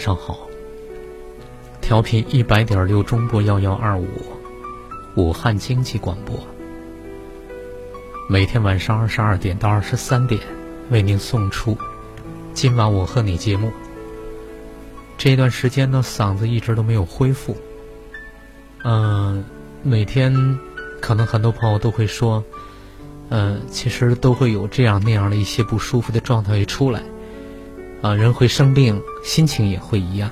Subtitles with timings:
[0.00, 0.48] 上好。
[1.82, 4.08] 调频一百点六中波幺幺二五，
[5.16, 6.36] 武汉经济广播。
[8.28, 10.40] 每天晚上二十二点到二十三点，
[10.88, 11.76] 为您送出
[12.54, 13.70] 今晚我和你节目。
[15.18, 17.56] 这段时间呢，嗓子一直都没有恢复。
[18.84, 19.44] 嗯，
[19.82, 20.58] 每天
[21.00, 22.42] 可能很多朋友都会说，
[23.28, 27.02] 嗯，其实都会有这样那样的一些不舒服的状态一出来。
[28.02, 30.30] 啊，人会生病，心情也会一样。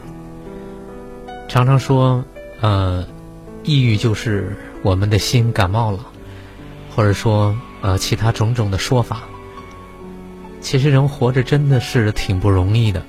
[1.49, 2.25] 常常说，
[2.61, 3.07] 呃，
[3.63, 6.07] 抑郁就是我们的心感冒了，
[6.95, 9.23] 或者说呃其他种种的说法。
[10.61, 13.03] 其实人活着真的是挺不容易的。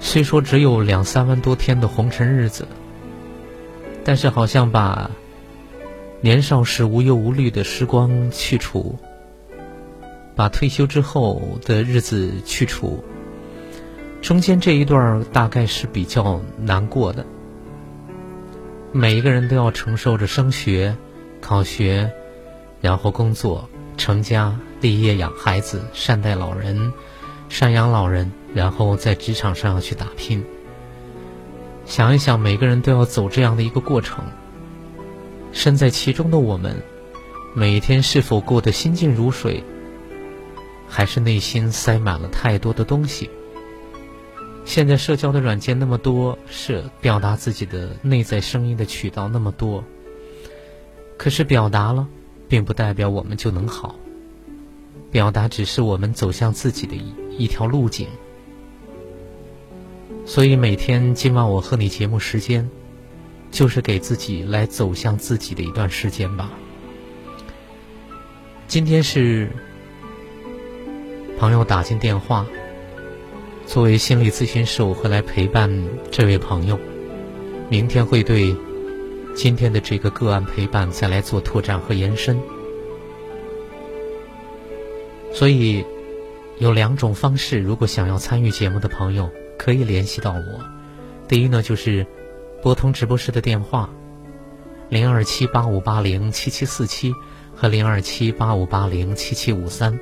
[0.00, 2.66] 虽说只有两三万多天的红尘日子，
[4.04, 5.10] 但是好像把
[6.20, 8.98] 年少时无忧无虑的时光去除，
[10.34, 13.02] 把退休之后的日子去除。
[14.28, 17.24] 中间这一段大概是比较难过的，
[18.92, 20.94] 每一个人都要承受着升学、
[21.40, 22.12] 考学，
[22.82, 26.92] 然后工作、成家、立业、养孩子、善待老人、
[27.48, 30.44] 赡养老人，然后在职场上去打拼。
[31.86, 34.22] 想一想，每个人都要走这样的一个过程，
[35.52, 36.76] 身在其中的我们，
[37.54, 39.64] 每天是否过得心静如水，
[40.86, 43.30] 还是内心塞满了太多的东西？
[44.68, 49.82] 现在社交的软件那么多，是表达自己的内在声音的渠道那么多。
[51.16, 52.06] 可是表达了，
[52.50, 53.96] 并不代表我们就能好。
[55.10, 57.14] 表达只是我们走向自己的一
[57.44, 58.06] 一条路径。
[60.26, 62.68] 所以每天今晚我和你节目时间，
[63.50, 66.50] 就是给自己来走向自己的一段时间吧。
[68.66, 69.50] 今天是
[71.38, 72.46] 朋友打进电话。
[73.68, 75.70] 作为心理咨询师，我会来陪伴
[76.10, 76.80] 这位朋友。
[77.68, 78.56] 明天会对
[79.36, 82.40] 今天的这个个案陪伴再来做拓展和延伸。
[85.34, 85.84] 所以
[86.56, 90.64] 有两种方式，如果想要参与节目的朋友，可以联系到我。
[91.28, 92.06] 第一呢，就是
[92.62, 93.90] 拨通直播室的电话
[94.88, 97.12] 零二七八五八零七七四七
[97.54, 100.00] 和零二七八五八零七七五三。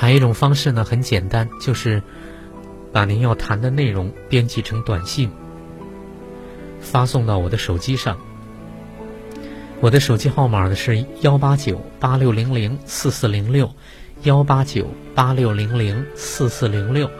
[0.00, 2.00] 还有一种方式呢，很简单，就是
[2.92, 5.28] 把您要谈的内容编辑成短信，
[6.80, 8.16] 发送到我的手机上。
[9.80, 13.74] 我的手机号码呢是幺八九八六零零四四零六，
[14.22, 14.86] 幺八九
[15.16, 17.10] 八六零零四四零六。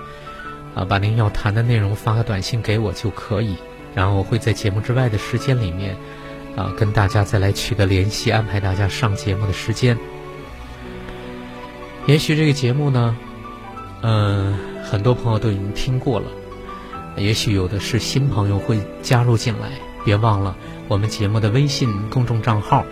[0.77, 3.57] 啊，把您要谈的内容发个短信给我就可以，
[3.93, 5.97] 然后我会在节目之外的时间里面，
[6.55, 9.99] 啊，跟大家再来取得联系，安排大家上节目的时间。
[12.09, 13.15] 也许这个节目呢，
[14.01, 16.27] 嗯，很多朋友都已经听过了。
[17.19, 19.73] 也许有的是新朋友会加入进来，
[20.07, 20.57] 别忘了
[20.89, 22.83] 我们节目的微信公众账号，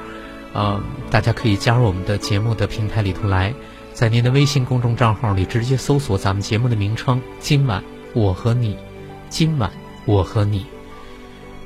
[0.53, 0.79] 呃，
[1.11, 3.55] 大家可以加入我们的节目的平台里头来，
[3.95, 8.77] 在您的微信公众账号里直接搜索咱们节目的名称“今晚我和你”，
[9.31, 9.71] 今晚
[10.05, 10.67] 我和你。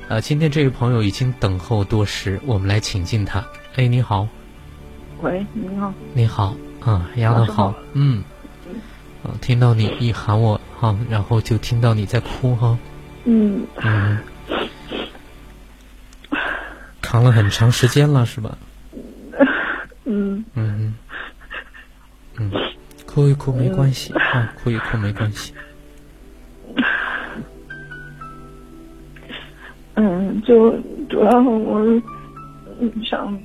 [0.07, 3.45] 呃，今天这位朋友已经等候多时，我们来请进他。
[3.75, 4.25] 哎，你好。
[5.21, 5.93] 喂，你好。
[6.13, 6.55] 你好。
[6.83, 8.23] 啊，丫头好，嗯，
[9.23, 12.77] 啊，听到你一喊我哈，然后就听到你在哭哈，
[13.25, 14.17] 嗯，嗯，
[17.01, 18.57] 扛了很长时间了是吧？
[20.05, 20.95] 嗯，嗯，
[22.37, 22.51] 嗯，
[23.05, 25.53] 哭一哭没关系啊，哭一哭没关系。
[29.93, 30.71] 嗯，就
[31.09, 32.01] 主要我
[33.03, 33.39] 想。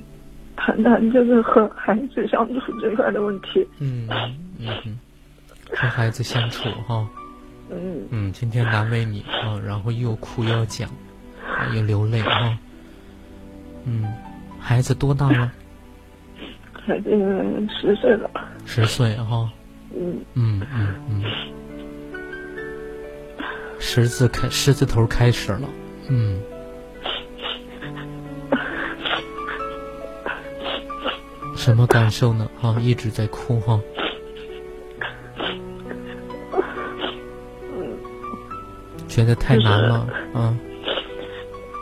[0.57, 3.65] 谈谈就是和孩子相处这块的问题。
[3.79, 4.07] 嗯
[4.59, 4.99] 嗯嗯，
[5.71, 7.07] 和孩子相处哈。
[7.69, 8.01] 嗯。
[8.09, 10.89] 嗯，今天难为你啊，然后又哭又讲，
[11.73, 12.57] 又流泪啊。
[13.85, 14.03] 嗯，
[14.59, 15.51] 孩子多大了？
[16.85, 17.09] 孩子
[17.79, 18.29] 十岁了。
[18.65, 19.49] 十岁哈。
[19.95, 21.23] 嗯嗯嗯嗯，
[23.79, 25.69] 十字开十字头开始了，
[26.09, 26.41] 嗯。
[31.57, 32.49] 什么感受呢？
[32.61, 33.79] 啊，一直在哭哈。
[39.09, 40.57] 觉得太难了，嗯。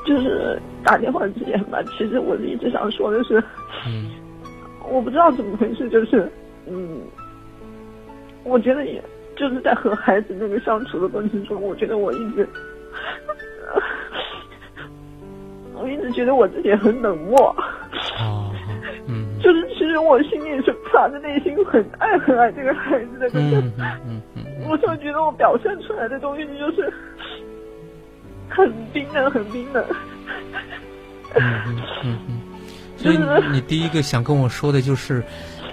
[0.06, 3.44] 就是打电话之前吧，其实我一直想说的是，
[3.88, 4.10] 嗯，
[4.88, 6.31] 我不知道怎么回事，就是，
[6.68, 7.01] 嗯，
[8.44, 9.04] 我觉得也
[9.36, 12.48] 就是在和孩子那个相处的过程中，我觉得我一直，
[15.74, 17.54] 我一直觉得我自己很冷漠。
[20.06, 23.63] 我心里是发自内心很爱很爱这个孩子的，可是，
[24.69, 26.94] 我就觉得我表现出来的东西就是。
[28.48, 29.84] 很冰冷，很冰冷。
[31.34, 32.40] 嗯嗯嗯嗯，
[32.96, 33.18] 所以
[33.52, 35.22] 你第一个想跟我说的就是，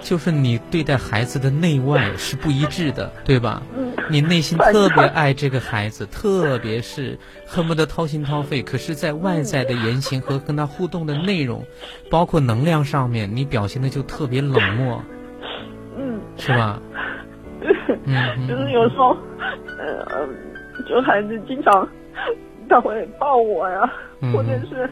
[0.01, 3.61] 就是你对待孩子的内外是不一致的，对吧？
[3.77, 3.92] 嗯。
[4.09, 7.17] 你内心特别爱这个孩子，特别是
[7.47, 11.65] 恨不得掏心掏肺，可是，在外在的言行和跟他互动的内容，
[12.09, 15.01] 包括能量上面，你表现的就特别冷漠。
[15.97, 16.19] 嗯。
[16.37, 16.81] 是吧？
[18.05, 18.47] 嗯。
[18.47, 19.15] 就是有时候，
[19.79, 20.27] 呃，
[20.89, 21.87] 就孩子经常。
[22.69, 23.81] 他会抱我呀，
[24.33, 24.89] 或者是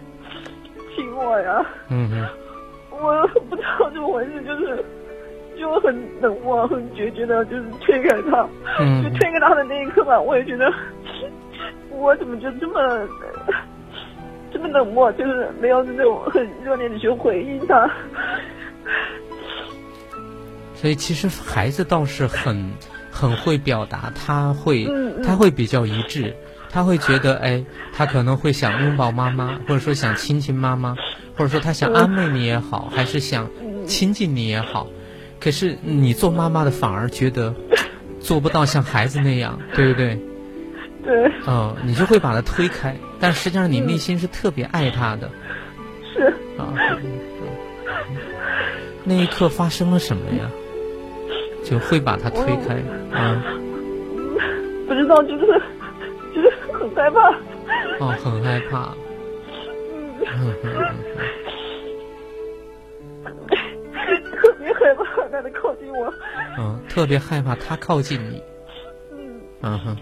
[0.93, 1.65] 亲我呀。
[1.89, 2.27] 嗯嗯。
[2.91, 4.83] 我不知道怎么回事，就是
[5.61, 8.47] 就很冷漠、很决绝的，就是推开他。
[8.79, 9.03] 嗯。
[9.03, 10.73] 就推开他的那一刻吧，我也觉得
[11.91, 13.07] 我怎么就这么
[14.51, 17.89] 这么冷漠，就是没有那种很热烈的去回应他。
[20.73, 22.71] 所以其实孩子倒是很
[23.11, 24.87] 很会表达，他会
[25.23, 26.35] 他会比较一致。
[26.73, 27.63] 他会觉得，哎，
[27.93, 30.95] 他可能会想拥抱妈妈，或者说想亲亲妈妈，
[31.35, 33.49] 或者说他想安慰你也好，还是想
[33.85, 34.87] 亲近你也好。
[35.41, 37.53] 可是你做妈妈的反而觉得
[38.21, 40.17] 做不到像孩子那样，对不对？
[41.03, 41.31] 对。
[41.47, 45.29] 嗯，你就会把他推开，但实际上你内心是特别爱他的。
[46.13, 46.33] 是。
[46.57, 46.71] 啊。
[49.03, 50.49] 那一刻发生了什么呀？
[51.65, 52.75] 就会把他推开
[53.17, 53.43] 啊？
[54.87, 55.61] 不知道，就是。
[56.79, 57.29] 很害怕。
[57.99, 58.93] 哦，很害怕。
[60.33, 60.53] 嗯。
[64.81, 66.13] 害怕他的靠近我。
[66.57, 68.43] 嗯，特别害怕他靠近你。
[69.11, 69.41] 嗯。
[69.61, 69.97] 嗯哼。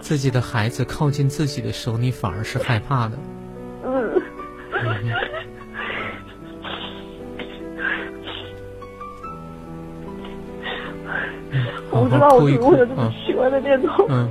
[0.00, 3.18] 自己的孩子靠近自己的时候，你反而是害怕的。
[3.84, 4.22] 嗯。
[4.72, 5.12] 嗯。
[11.90, 14.06] 我不知道我怎么会有这么奇怪的念头。
[14.08, 14.28] 嗯。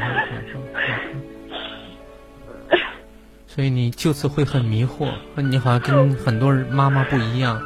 [3.53, 7.61] 所以你就此会很迷惑，你好像跟很多人妈妈不一样，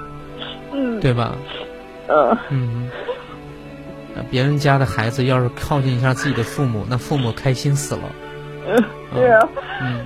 [0.73, 1.35] 嗯，对吧？
[2.07, 2.89] 呃，嗯。
[4.31, 8.01] 别人家的孩子要是靠近一下自己的父母，那父母开心死了。
[8.67, 8.83] 嗯，
[9.13, 9.47] 对啊。
[9.79, 10.05] 嗯。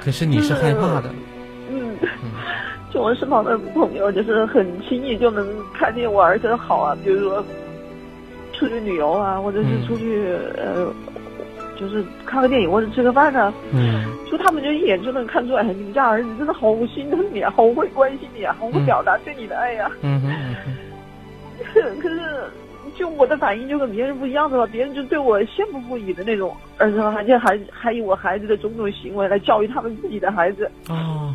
[0.00, 1.10] 可是你是害怕的。
[1.72, 1.96] 嗯。
[2.02, 2.30] 嗯。
[2.92, 5.44] 就我身旁的朋友，就是很轻易就能
[5.74, 7.44] 看见我儿子的好啊，比如说。
[8.52, 10.90] 出去旅游啊，或者是出去呃，
[11.76, 13.52] 就是看个电影或者吃个饭呢。
[13.72, 14.04] 嗯。
[14.30, 19.90] 就他们就一眼就能看出来，你们家儿子真的好心疼你啊，好会关心你啊，好会表达对你的爱呀。
[20.02, 20.76] 嗯嗯嗯。
[22.00, 22.20] 可是，
[22.96, 27.00] 就我的反应就跟别人不一样的话，别人就对我羡慕不已的那种，而且
[27.38, 30.70] 还还还以我孩子的种种行为来教育他们自己的孩子。
[30.88, 31.32] 哦。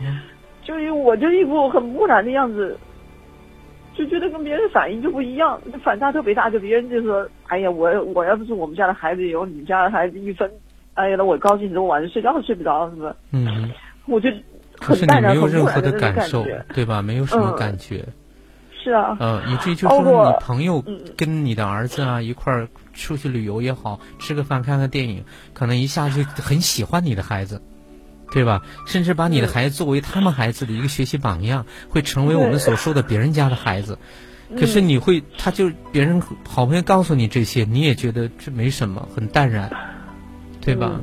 [0.63, 2.77] 就是我就一副很木然的样子。
[4.03, 6.49] 就觉得跟别人反应就不一样，反差特别大。
[6.49, 10.49] 就别人就说：“哎呀，我我要不是我们家的孩子有你们家的孩子一分，
[10.95, 13.69] 哎呀，那我高兴，我晚上睡觉都睡不着，是不是？”嗯，
[14.07, 14.29] 我就
[14.79, 16.43] 很淡然、很木然的感受，
[16.73, 17.01] 对吧？
[17.03, 18.03] 没有什么感觉。
[18.83, 19.15] 是啊。
[19.19, 20.83] 嗯，以至于就是你朋友
[21.15, 27.61] 跟你的儿子啊一块儿出去旅游也好，吃个饭、看个电影，可能一下就很喜欢你的孩子。
[28.31, 28.61] 对吧？
[28.87, 33.97] 甚至把你的孩子作为他们孩子的一个学习榜样，会成为我们所说的别人家的孩子。
[34.57, 39.71] 可是你会，他就别人好朋友告诉你这些，你也觉得这没什么，很淡然，
[40.59, 40.99] 对吧？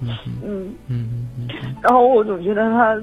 [0.00, 1.48] 嗯嗯嗯嗯。
[1.82, 3.00] 然后我总觉得他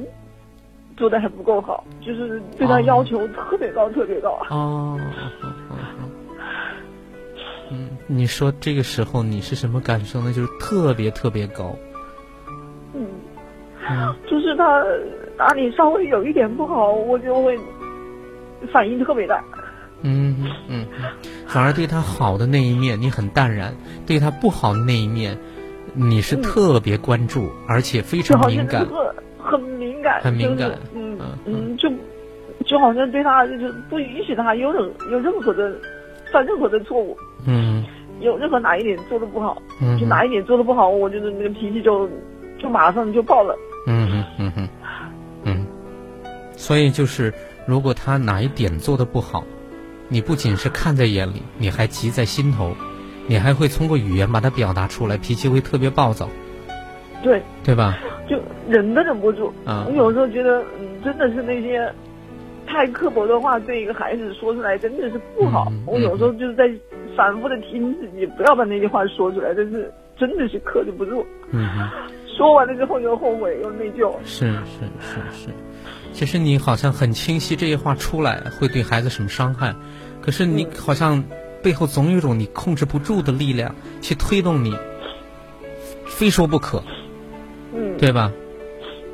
[0.96, 4.40] 做的还不够好，就是对他要求特别高，特别高。
[4.50, 5.00] 哦。
[7.72, 10.34] 嗯，你说这个时候你是什么感受呢？
[10.34, 11.78] 就是特别特别高。
[14.30, 14.84] 就是他
[15.38, 17.58] 哪里稍微有一点不好，我就会
[18.72, 19.44] 反应特别大。
[20.02, 20.36] 嗯
[20.68, 20.86] 嗯，
[21.48, 23.74] 反而对他好的那一面你很淡然，
[24.06, 25.38] 对他不好的那一面，
[25.94, 28.88] 你是特别关注，而且非常敏感。
[29.38, 30.72] 很敏感，很敏感。
[30.94, 31.90] 嗯嗯，就
[32.66, 35.76] 就好像对他就是不允许他有任有任何的
[36.32, 37.18] 犯任何的错误。
[37.46, 37.86] 嗯。
[38.22, 42.06] 有任何哪一点做的不好，嗯，就哪一点做的不好，我就是那个脾气就
[42.58, 43.58] 就马上就爆了。
[43.88, 44.70] 嗯嗯嗯嗯
[45.44, 45.68] 嗯。
[46.56, 47.34] 所以就是，
[47.66, 49.44] 如果他哪一点做的不好，
[50.08, 52.76] 你不仅是看在眼里，你还急在心头，
[53.28, 56.30] 你还会通过语言把它表达出来，脾气会特别暴躁。
[57.24, 57.42] 对。
[57.64, 57.98] 对吧？
[58.30, 59.54] 就忍都忍不住。
[59.66, 59.86] 啊。
[59.90, 61.92] 我有时候觉得，嗯，真的是那些
[62.68, 65.72] 太刻薄的话，对一个孩子说出来真的是不好。
[65.86, 66.70] 我有时候就是在。
[67.18, 71.26] 反复的提醒自己不要把那句话说出来，但是真的是克制不住。
[71.52, 71.68] 嗯，
[72.40, 74.14] 说完了之后又后悔又内疚。
[74.24, 75.50] 是是是是，
[76.14, 79.76] 其实你好像很清晰这些话出来会对孩子什么伤害，
[80.22, 81.26] 可是你好像
[81.62, 84.74] 背后总有一种你控制不住的力量去推动你，
[86.06, 86.82] 非说不可。
[87.76, 88.32] 嗯，对吧？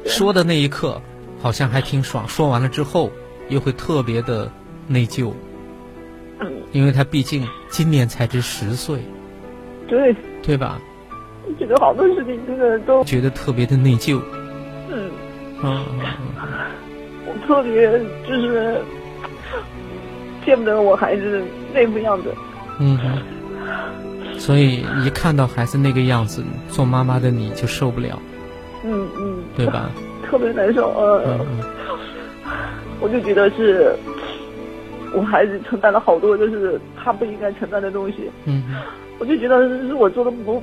[0.06, 1.02] 说的那一刻
[1.42, 3.12] 好像还挺爽，说完了之后
[3.50, 4.52] 又会特别的
[4.88, 5.34] 内疚。
[6.72, 9.00] 因为他毕竟今年才值十岁，
[9.88, 10.80] 对对吧？
[11.60, 14.20] 觉得好多事情真的都觉得特别的内疚。
[14.92, 15.10] 嗯
[15.64, 15.86] 嗯，
[17.26, 17.92] 我特别
[18.28, 18.78] 就是
[20.46, 21.42] 见不得我孩子
[21.74, 22.34] 那副样子。
[22.80, 22.98] 嗯，
[24.38, 28.20] 所以一看到孩子那个样子，做妈妈的你就受不了。
[28.84, 29.90] 嗯嗯，对吧？
[30.28, 31.40] 特别难受呃，
[33.00, 33.96] 我就觉得是。
[35.14, 38.30] 我孩子承担了好多，就是他不应该承担的东西。
[38.44, 38.62] 嗯，
[39.18, 40.62] 我就觉得是我做的不。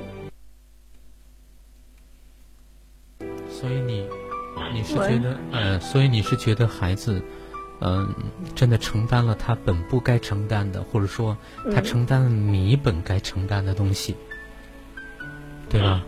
[3.63, 4.05] 所以你，
[4.73, 7.23] 你是觉得，呃，所以你是觉得孩子，
[7.79, 8.13] 嗯，
[8.53, 11.37] 真的承担了他本不该承担的，或者说
[11.73, 14.17] 他承担了你本该承担的东西，
[15.69, 16.03] 对吧？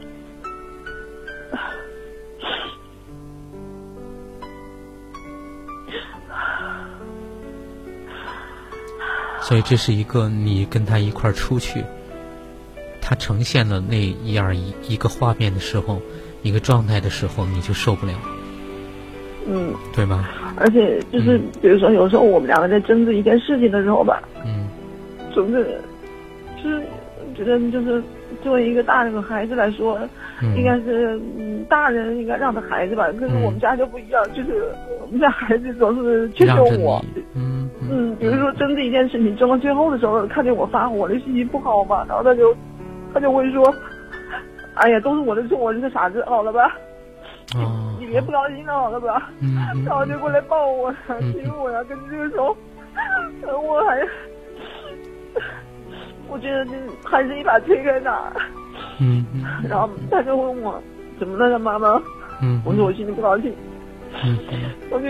[9.42, 11.86] 所以这是一个你跟他一块儿出去，
[13.02, 16.02] 他呈现了那一样一一个画面的时候，
[16.46, 18.14] 一个状态的时候，你就受不了。
[19.48, 20.30] 嗯，对吧？
[20.58, 24.68] 而且就是，比如说，有时候我们两个在争执一件事情的时候吧，嗯，
[25.34, 25.80] 总是
[26.64, 26.84] 就是
[27.36, 28.02] 觉得就是。
[28.44, 29.98] 作为一个大人和孩子来说，
[30.58, 33.08] 应该是嗯，大人应该让着孩子吧。
[33.14, 34.66] 可是我们家就不一样，就是
[35.02, 37.04] 我们家孩子总是劝劝我。
[37.34, 42.54] 嗯嗯，比如说争执一件事情，争到最后的时候，看见我发火，了心情不好嘛，然后他就
[43.14, 43.74] 他就会说
[44.76, 46.76] ：“哎呀，都是我的错，我是个傻子，好了吧？
[48.00, 49.30] 你别不高兴了，好了吧？”
[49.86, 51.84] 然后就过来抱我呀，亲我呀。
[51.84, 52.56] 可是这个时候，
[53.62, 54.06] 我还。
[56.28, 56.72] 我觉得就
[57.04, 58.20] 还是一把推开他，
[59.00, 59.24] 嗯，
[59.70, 60.82] 然后他就问我
[61.20, 62.02] 怎么了，他妈妈，
[62.42, 63.54] 嗯，我说我心里不高兴，
[64.24, 64.36] 嗯，
[64.90, 65.08] 我就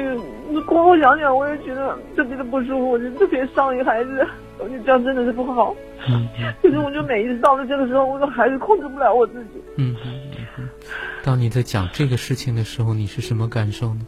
[0.50, 4.27] 你过后想想，我也觉得特别的不舒服，我就特别伤一孩子，
[4.60, 5.76] 我觉得这样真的是不好，
[6.08, 6.28] 嗯，
[6.62, 9.62] 可是我就每一次到了这个时候，我都还是控制不了我自己，
[11.24, 14.02] 当你在讲这个事情的时候，你是什么感受呢？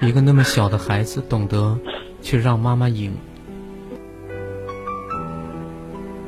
[0.00, 1.76] 一个那么小的孩子懂得
[2.22, 3.12] 去让妈妈赢，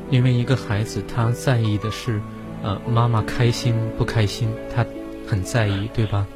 [0.09, 2.21] 因为一个孩子他在意的是，
[2.61, 4.85] 呃，妈妈开心不开心，他
[5.25, 6.27] 很在意，对吧？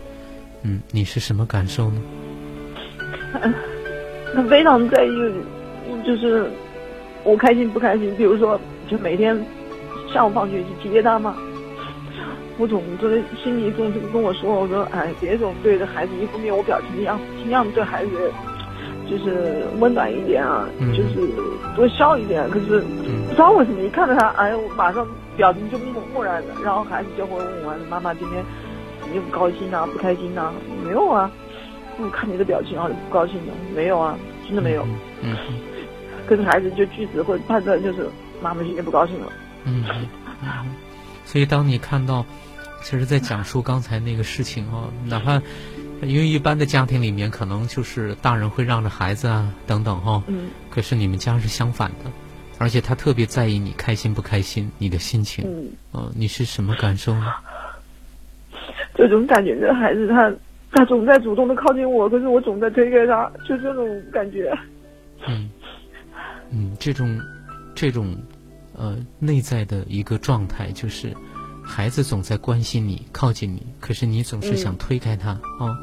[0.68, 2.02] 嗯，你是什么感受呢？
[4.34, 5.10] 他 非常在意，
[6.04, 6.50] 就是
[7.24, 8.12] 我开心不开心。
[8.18, 9.40] 比如说，就每天
[10.12, 11.36] 下午放学去接他嘛。
[12.58, 18.12] 我总是心里总是跟我说：“我说，哎，别总对着孩子一副面无表情的样子，尽量对孩子
[19.08, 21.30] 就是温暖一点啊，就是
[21.76, 22.50] 多笑一点。
[22.50, 22.80] 可是
[23.28, 25.06] 不知道为什么，一看到他，哎，我马上
[25.36, 26.48] 表情就木木然的。
[26.64, 28.42] 然后孩子就会问我：妈妈今天
[29.14, 29.86] 你不高兴啊？
[29.86, 30.54] 不开心啊？
[30.84, 31.32] 没有啊，
[31.98, 34.86] 我看你的表情好像不高兴的，没有啊，真的没有。
[35.22, 35.36] 嗯。
[36.28, 38.10] 可是孩子就句子会判断，就是
[38.42, 39.32] 妈妈今天不高兴了。
[39.66, 39.84] 嗯。
[41.26, 42.26] 所以当你看到。
[42.84, 45.42] 其实，在讲述刚才那个事情哦， 哪怕
[46.04, 50.22] 因为一般的家庭里面，可能就是大人会让着孩子啊，等等哈。
[50.28, 50.52] 嗯。
[50.70, 52.12] 可是你们家是相反的，
[52.60, 55.44] 而且他特别在意你开心不开心，你的心情。
[55.48, 55.72] 嗯。
[55.94, 57.34] 呃，你是什么感受呢？
[58.96, 60.34] 这种感觉，这孩子他
[60.72, 64.52] 他总在主动的靠近我，可是我总在推开他，就这种感觉。
[65.28, 65.50] 嗯。
[66.52, 67.20] 嗯，这种
[67.74, 68.16] 这种
[68.76, 71.14] 呃内在的一个状态就是。
[71.68, 75.76] 孩子总在关心你、靠近你，可是你总是想推开他哦。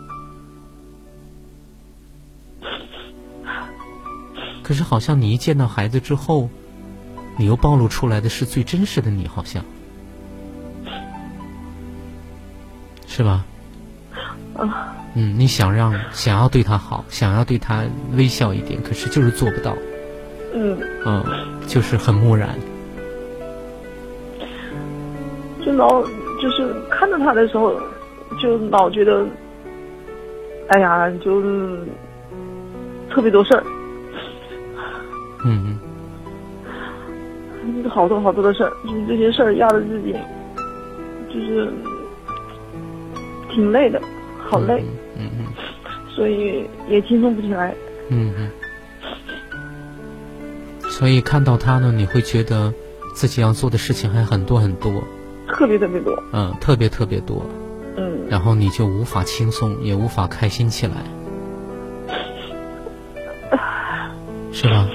[4.63, 6.49] 可是好像你一见到孩子之后，
[7.37, 9.65] 你又暴露出来的是最真实的你，好像，
[13.15, 13.45] 是吧？
[14.57, 17.83] 啊，嗯，你想让想要对他好，想要对他
[18.17, 19.77] 微笑一点，可是就是做不到。
[20.55, 21.23] 嗯，嗯，
[21.67, 22.49] 就是很木然。
[25.63, 26.03] 就老
[26.41, 27.79] 就是看着他的时候，
[28.41, 29.27] 就老觉得，
[30.69, 31.87] 哎呀，就是
[33.11, 33.63] 特别多事儿，
[35.45, 35.79] 嗯
[37.91, 40.15] 好多好多的事儿，就是这些事儿压着自己，
[41.33, 41.71] 就是
[43.55, 44.01] 挺累的，
[44.39, 44.83] 好累，
[45.19, 45.47] 嗯嗯
[46.15, 47.75] 所以也轻松不起来。
[48.09, 48.51] 嗯嗯。
[50.91, 52.73] 所以看到他呢，你会觉得
[53.15, 55.03] 自己要做的事情还很多很多，
[55.49, 57.45] 特别特别多，嗯，特别特别多，
[57.97, 60.95] 嗯，然后你就无法轻松，也无法开心起来，
[64.53, 64.87] 是吧？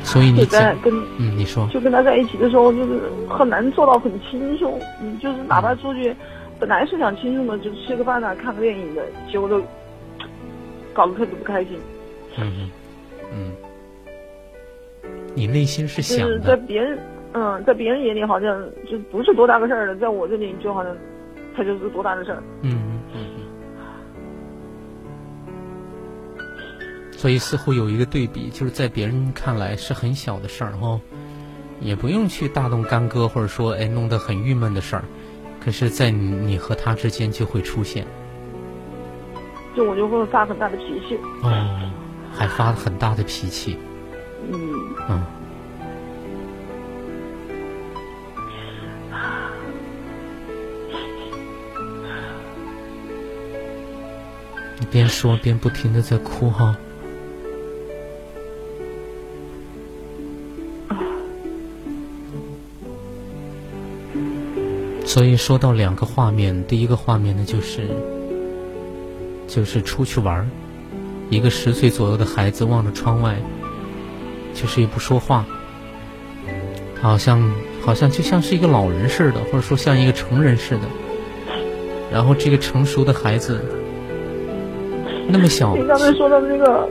[0.00, 4.80] 嗯，所以你在，跟嗯，你说，就跟他在一起的时候，就是很难做到很轻松。
[5.00, 6.14] 嗯，就是哪怕出去，
[6.58, 9.62] 本来是想轻松的，就吃个饭啊、看个电影的，结果都
[10.92, 11.78] 搞得特别不开心。
[12.38, 12.70] 嗯嗯
[13.32, 13.52] 嗯，
[15.34, 16.98] 你内心是想就是在，别人，
[17.32, 20.96] 嗯，在别人眼里好像就不是多大个事儿了，在我这里就好像，
[21.56, 22.42] 他就是多大的事儿。
[22.62, 22.89] 嗯。
[27.20, 30.98] 所以似乎有一个对比，就是在别人看来是很小的事儿哦，
[31.78, 35.04] 也不用去大动干戈，或者说哎弄得很郁闷的事儿，
[35.62, 38.06] 可是，在你你和他之间就会出现
[39.76, 41.18] 就我就会发很大的脾气。
[41.42, 41.92] 哦，
[42.32, 43.76] 还发了很大的脾气，
[44.50, 44.58] 嗯，
[45.10, 45.22] 嗯。
[54.78, 56.74] 你 边说边不停的在哭哈。
[65.10, 67.88] 所以说到两个画面，第一个画面呢就是
[69.48, 70.46] 就是出去玩儿
[71.30, 73.34] 一个十岁左右的孩子望着窗外，
[74.54, 75.44] 就是也不说话，
[77.02, 80.82] 好像好像就像是一个老人似的，或者说像一个成人似的。
[82.12, 83.60] 然后这个成熟的孩子
[85.26, 86.88] 那么小，你刚才说的那个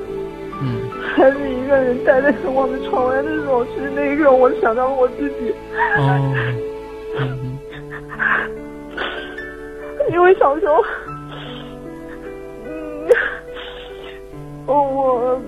[0.61, 0.81] 嗯。
[1.15, 5.53] 孩子一个人呆在望着窗外的时候，其实那一刻我想到了我自己，
[5.97, 6.35] 哦，
[10.11, 10.83] 因为小时候，
[12.65, 13.09] 嗯，
[14.65, 15.39] 我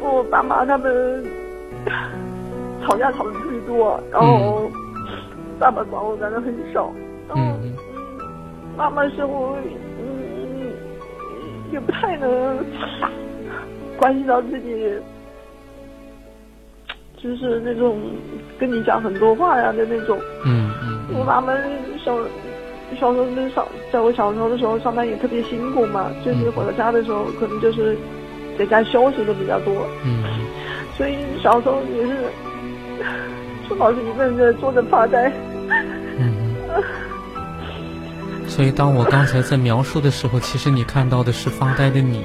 [0.00, 1.24] 我爸妈他们
[2.82, 4.70] 吵架吵的特别多，然后
[5.58, 6.92] 爸爸管我管的很少，
[7.28, 7.72] 然后嗯嗯。
[8.76, 9.56] 妈妈生活
[10.00, 10.72] 嗯
[11.72, 12.58] 也不太能
[13.96, 14.98] 关系到自己，
[17.24, 17.98] 就是那种
[18.58, 20.18] 跟你讲很多话呀的那种。
[20.44, 21.54] 嗯嗯我妈妈
[22.04, 22.18] 小
[23.00, 27.96] 小时候那上，在我小时候的时候上班也特别辛苦嘛，就是回到家的时候可能就是
[28.58, 30.22] 在家休息的比较多，嗯
[30.98, 32.12] 所以小时候也是
[33.68, 35.32] 就老是一个人在坐着发呆。
[36.18, 36.34] 嗯
[36.68, 36.82] 嗯。
[38.46, 42.22] 所以当我刚才在描述的时候，其实你看到的是发呆的你，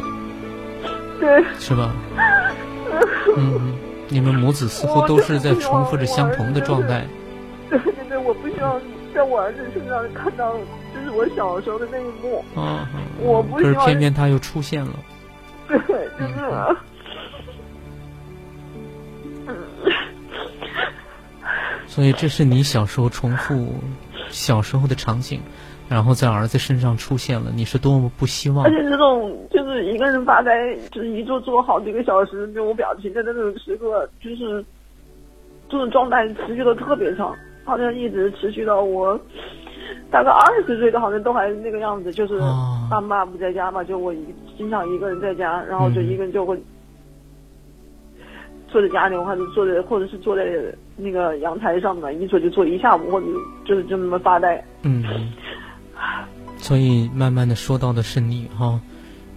[1.19, 1.91] 对，是吧？
[3.37, 3.73] 嗯 嗯。
[4.09, 7.05] 你们母子似乎都是在重复着相同的状态。
[7.69, 8.81] 对对对，我不希望
[9.13, 10.53] 在我儿子身上看到
[10.93, 12.43] 就是我小时候的那一幕。
[12.55, 14.91] 啊，我不可是希望偏偏他又出现了。
[15.67, 15.77] 对，
[16.19, 16.77] 就是。
[21.87, 23.75] 所以这是你小时候重复
[24.29, 25.41] 小时候的场景，
[25.89, 28.69] 然后在儿子身上出现了，你是多么不希望而。
[28.69, 34.63] 且这种就是一个人发呆，就是一坐坐好几个小时，没有表情的那种时刻，就是
[35.67, 39.19] 这种状态持续的特别长，好像一直持续到我
[40.11, 44.23] 大概二十岁的，好像都还是那个样子，就是哦爸妈不在家嘛，就我一
[44.57, 46.55] 经常一个人在家，然后就一个人就会
[48.67, 50.45] 坐在家里，或者坐在或者是坐在
[50.95, 53.25] 那个阳台上面，一坐就坐一下午，或者
[53.65, 54.63] 就是就那么发呆。
[54.83, 55.03] 嗯，
[56.57, 58.79] 所以慢慢的说到的是你哈，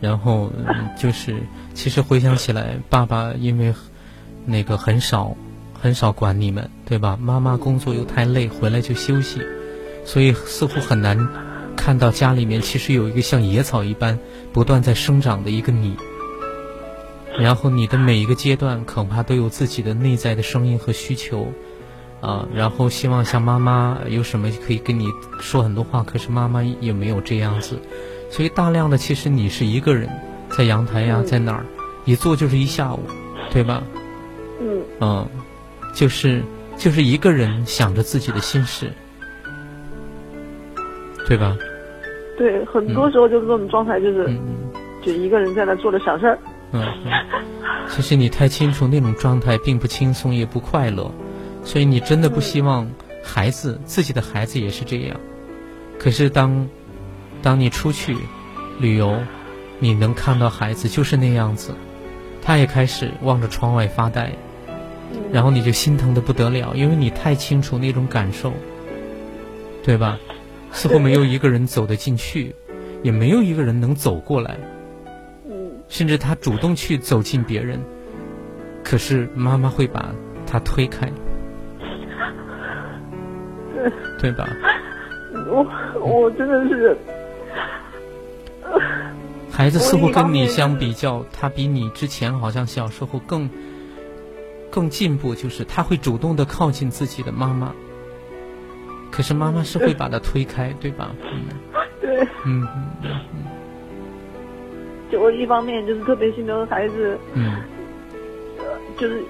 [0.01, 0.51] 然后、
[0.99, 1.37] 就是
[1.75, 3.73] 其实回想起来，爸爸因为
[4.45, 5.37] 那个很少
[5.81, 7.17] 很少管你们，对吧？
[7.21, 9.41] 妈妈工作又太累，回来就休息，
[10.05, 11.29] 所以似乎很难
[11.77, 14.19] 看到家里面其实有一个像野草一般
[14.53, 15.97] 不断在生长的一个你。
[17.39, 21.53] 然后你的每一个阶段恐怕都有自己的内在的声音和需求，
[22.23, 25.09] 啊，然后希望像妈妈有什么可以跟你
[25.41, 27.77] 说很多话，可是妈妈也没有这样子，
[28.31, 30.09] 所以大量的其实你是一个人
[30.49, 31.67] 在阳台呀，嗯在哪儿
[32.05, 33.01] 一坐就是一下午，
[33.51, 33.83] 对吧？
[34.61, 35.27] 嗯嗯，
[35.93, 36.43] 就是
[36.77, 38.93] 就是一个人想着自己的心事，
[41.27, 41.57] 对吧？
[42.39, 44.31] 对，很多时候就是这种状态，就是
[45.05, 46.39] 就一个人在那做着想事儿。
[46.73, 46.87] 嗯，
[47.89, 51.11] 其实你太清楚那种状态并不轻松，也不快乐，
[51.65, 52.91] 所以你真的不希望
[53.23, 55.19] 孩子自己的孩子也是这样。
[55.99, 56.69] 可是当
[57.43, 58.17] 当你出去
[58.81, 59.17] 旅游，
[59.79, 61.73] 你能看到孩子就是那样子，
[62.41, 64.33] 他也开始望着窗外发呆，
[65.33, 68.53] 然后你就心疼的不得了，因为你太清楚那种感受，
[69.83, 70.19] 对吧？
[70.73, 72.55] 似乎没有一个人走得进去，
[73.03, 74.57] 也没有一个人能走过来。
[75.89, 77.79] 甚至他主动去走近别人，
[78.83, 80.15] 可是妈妈会把
[80.47, 81.13] 他推开，
[84.23, 84.49] 对吧？
[85.51, 85.67] 我
[86.01, 86.97] 我真的是，
[89.51, 93.51] 孩子似乎跟你相比较，他比你之前好像小时候更
[94.71, 97.73] 更进步，就是他会主动的靠近自己的妈妈，
[99.11, 101.11] 可是妈妈是会把他推开，对吧？
[101.25, 101.43] 嗯，
[102.01, 102.63] 对，嗯
[103.03, 103.45] 嗯嗯。
[105.11, 107.65] 就我一方面就是特别心疼孩子，嗯，呃，
[108.99, 109.23] 就是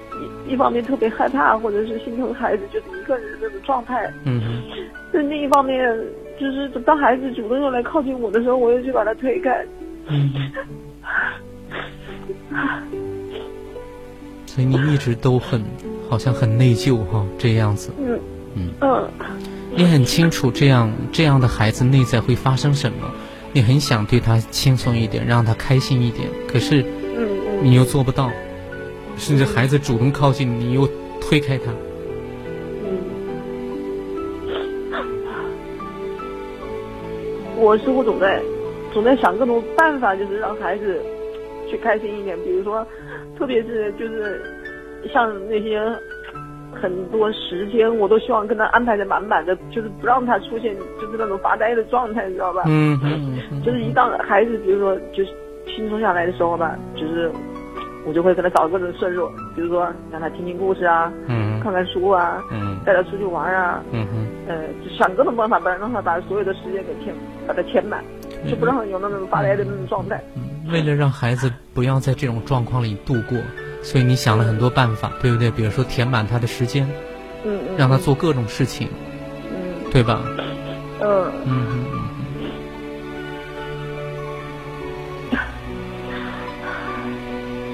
[0.47, 4.41] 一一方面特别害怕，或者是心疼孩子就是一个人那种状态，嗯，
[5.11, 5.97] 但另一方面
[6.39, 9.65] 就是当孩子主动要来靠近我的时候，我又去把他推开，
[10.07, 10.31] 嗯，
[14.45, 15.63] 所以你一直都很
[16.09, 18.19] 好像很内疚哈，这样子，嗯
[18.55, 18.69] 嗯。
[18.81, 19.09] 嗯，
[19.75, 23.09] 你很清楚这样这样的孩子内在会发生什么。
[23.55, 26.83] 你很想对他轻松一点，让他开心一点，可是，
[27.61, 28.31] 你又做不到，
[29.17, 30.87] 甚至孩子主动靠近你，又
[31.21, 31.71] 推开他。
[32.83, 32.99] 嗯，
[37.57, 38.41] 我似乎总在，
[38.93, 41.01] 总在想各种办法，就是让孩子
[41.69, 42.37] 去开心一点。
[42.43, 42.85] 比如说，
[43.37, 44.41] 特别是就是
[45.13, 45.79] 像那些。
[46.81, 52.63] 很多时间我都希望跟他安排的满满的，就是不让他出现就是那种发呆的状态，你知道吧？
[52.65, 53.61] 嗯嗯。
[53.63, 55.29] 就是一到孩子，比如说就是
[55.67, 57.31] 轻松下来的时候吧，就是
[58.05, 64.63] 我就会给他找各种摄入，比如说让他听听故事啊，嗯，看看书啊，嗯，带他出去玩啊，嗯哼，呃，
[64.97, 67.15] 想各种办法，不然让他把所有的时间给填，
[67.47, 68.03] 把它填满，
[68.49, 70.21] 就不让他有那种发呆的那种状态。
[70.35, 73.37] 嗯，为了让孩子不要在这种状况里度过。
[73.81, 75.51] 所以你想了很多办法，对不对？
[75.51, 76.87] 比如说填满他的时间，
[77.43, 78.87] 嗯嗯，让他做各种事情，
[79.51, 80.21] 嗯，对吧？
[81.01, 81.85] 嗯嗯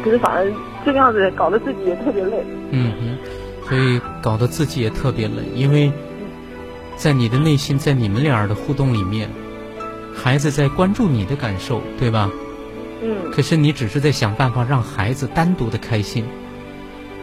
[0.04, 0.52] 可是反而
[0.86, 2.44] 这个样子搞得自己也特别累。
[2.72, 5.92] 嗯哼，所以搞得自己也特别累，因为
[6.96, 9.30] 在你的内心，在你们俩的互动里面，
[10.14, 12.30] 孩子在关注你的感受，对吧？
[13.02, 16.26] 嗯，可是你只是在想办法让孩子单独的开心，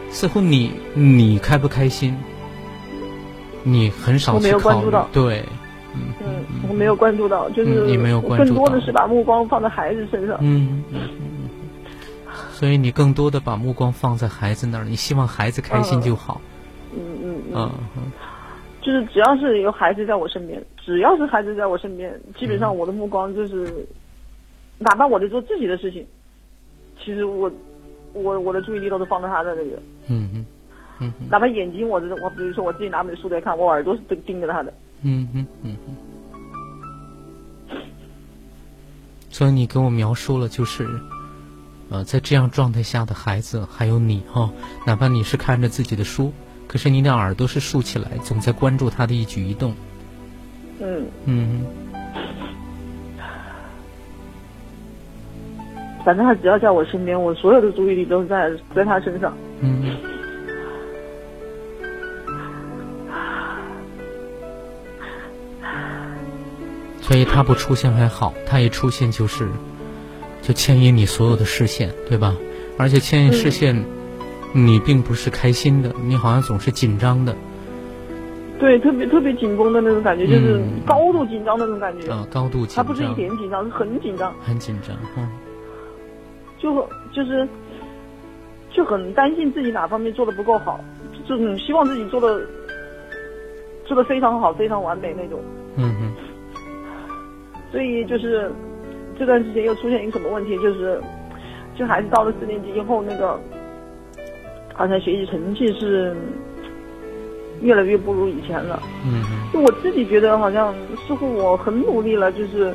[0.09, 2.17] 似乎你你开不开心，
[3.63, 4.91] 你很少去考虑。
[5.13, 5.43] 对，
[5.93, 10.35] 嗯嗯，我没有关注到，就是你没有关注更多的是把目光放在孩子身上。
[10.41, 11.06] 嗯嗯嗯，
[12.57, 16.41] 所以你更多的把目光放在孩子那儿，你希望孩子开心就好。
[16.91, 18.03] 嗯嗯嗯嗯，
[18.81, 23.85] 就是只要是有孩子在我身边，只要是孩子在我身边，基本上我的目光就是。
[24.79, 26.05] 哪怕我在做自己的事情，
[27.03, 27.51] 其实我，
[28.13, 30.45] 我我的注意力都是放在他的那个，嗯嗯
[30.99, 35.95] 嗯，哪怕眼睛，我这我比如说我自己拿本书在看，我耳朵是盯盯着他的，嗯嗯嗯嗯。
[39.31, 40.87] 所以你跟我描述了，就是，
[41.89, 44.49] 呃，在这样状态下的孩子，还有你哈，
[44.85, 46.33] 哪怕你是看着自己的书，
[46.67, 49.73] 可是你的耳朵是竖起来，总在关注他的一举一动。
[50.79, 51.65] 嗯嗯。
[56.03, 59.33] 反正他只要在我身边，我所有的注意力都在在他身上。
[59.61, 59.95] 嗯。
[67.01, 69.49] 所以他不出现还好，他一出现就是，
[70.47, 72.33] 就牵引你所有的视线，对吧？
[72.77, 73.83] 而且牵引视线，
[74.53, 77.35] 你并不是开心的，你好像总是紧张的。
[78.57, 82.09] 对，特别特别紧绷的那种感觉，就是高度紧张那种感觉。
[82.09, 82.75] 啊，高度紧张。
[82.77, 84.33] 他不是一点紧张，是很紧张。
[84.41, 85.27] 很紧张，嗯。
[86.57, 86.73] 就
[87.11, 87.45] 就是，
[88.71, 90.79] 就很担心自己哪方面做的不够好，
[91.27, 92.41] 就很希望自己做的
[93.83, 95.41] 做的非常好、非常完美那种。
[95.75, 96.13] 嗯嗯。
[97.69, 98.49] 所以就是
[99.17, 101.01] 这段时间又出现一个什么问题，就是
[101.75, 103.39] 就孩子到了四年级以后，那个
[104.73, 106.15] 好像学习成绩是
[107.61, 108.81] 越来越不如以前了。
[109.05, 109.51] 嗯嗯。
[109.53, 110.73] 就我自己觉得，好像
[111.07, 112.73] 似乎我很努力了，就是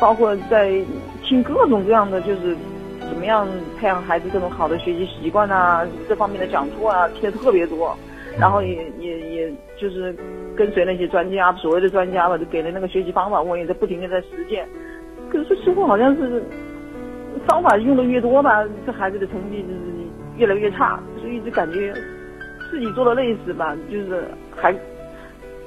[0.00, 0.80] 包括在
[1.22, 2.56] 听各种各样的，就是。
[3.00, 3.48] 怎么样
[3.80, 5.86] 培养孩子这种好的学习习惯啊？
[6.08, 7.96] 这方面的讲座啊，听的特别多。
[8.38, 10.14] 然后也也也就是
[10.54, 14.68] 跟随那些专家，所谓的专家吧，就给了那个学习方法，我也在不停的在实践。
[15.44, 16.42] 可是似乎好像是
[17.46, 19.80] 方法用的越多吧，这孩子的成绩就是
[20.36, 21.94] 越来越差，所以就感觉
[22.70, 24.74] 自己做的累死吧，就是还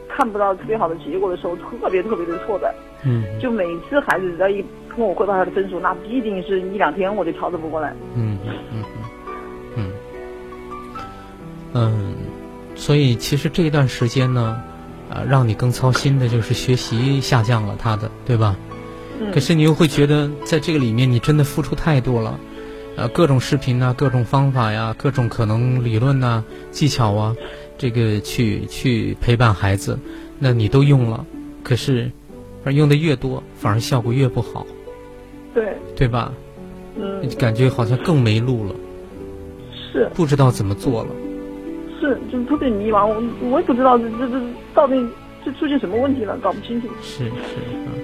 [0.10, 2.74] 看不到特别好的结果的时候，特别特别的挫败。
[3.04, 7.94] 嗯，就每次孩子只要一跟我汇报他的分数，那必定是一两天我就调整不过来。
[8.16, 8.84] 嗯嗯嗯
[9.78, 9.92] 嗯
[11.74, 12.16] 嗯，
[12.76, 14.62] 所以其实这一段时间呢，
[15.10, 18.56] 啊，让你更操心的就是学习下降了他的，对吧？
[19.22, 19.32] 嗯。
[19.32, 22.40] 可是你又会觉得在这个里面你真的付出太多了，
[22.98, 27.36] 呃，各种视频啊，各种方法呀，各种可能理论呐、技巧啊，
[27.78, 30.00] 这个去去陪伴孩子，
[30.40, 31.26] 那你都用了，
[31.64, 32.12] 可是
[32.64, 34.66] 而用的越多，反而效果越不好，
[35.54, 35.76] 对。
[35.96, 36.34] 对吧？
[36.96, 37.30] 嗯。
[37.38, 38.76] 感觉好像更没路了，
[39.92, 40.10] 是。
[40.14, 41.10] 不知道怎么做了。
[42.00, 44.42] 是，就是特别迷茫，我我也不知道这这这
[44.74, 44.96] 到底
[45.44, 46.88] 是出现什么问题了，搞不清楚。
[47.02, 47.30] 是是，
[47.72, 48.01] 嗯，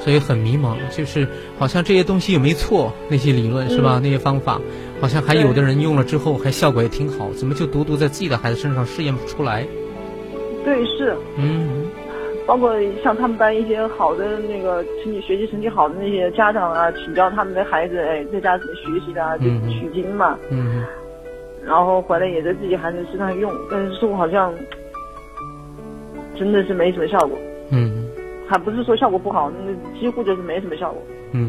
[0.00, 4.00] 所以很迷茫，就是好像这些东西也没错，那些理论是吧？
[4.02, 4.60] 那些方法，
[5.00, 9.66] 好像还有的人用了之后还效果也挺好，怎么就独独在自己的孩子身上试验不出来？
[10.64, 11.16] 对，是。
[11.36, 11.86] 嗯。
[12.46, 20.36] 包括像他们班一些好的那个成绩、学习成绩好的那些家长啊，请教他们的孩子，哎，在家怎么学习的啊，就取经嘛。
[20.50, 20.82] 嗯。
[21.64, 24.52] 然后回来也在自己孩子身上用，但是说好像
[26.36, 27.38] 真的是没什么效果。
[27.70, 28.09] 嗯。
[28.50, 31.00] 还不是说效果不好，那几乎就是没什么效果。
[31.30, 31.48] 嗯。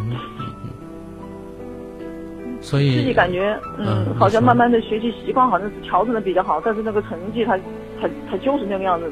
[2.61, 7.57] 所以自己感觉，嗯，好像慢慢的学习习惯好像是调整的比较好，但是那个成绩他
[7.99, 9.11] 他他就是那个样子。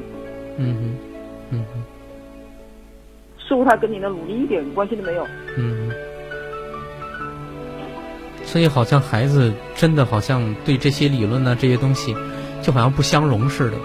[0.56, 0.96] 嗯哼
[1.50, 1.82] 嗯哼。
[3.40, 5.26] 似乎他跟你的努力一点关系都没有。
[5.58, 5.90] 嗯。
[8.44, 12.14] 所以好像孩子真的好像对这些理论呢这些东西，
[12.62, 13.76] 就好像不相容似的，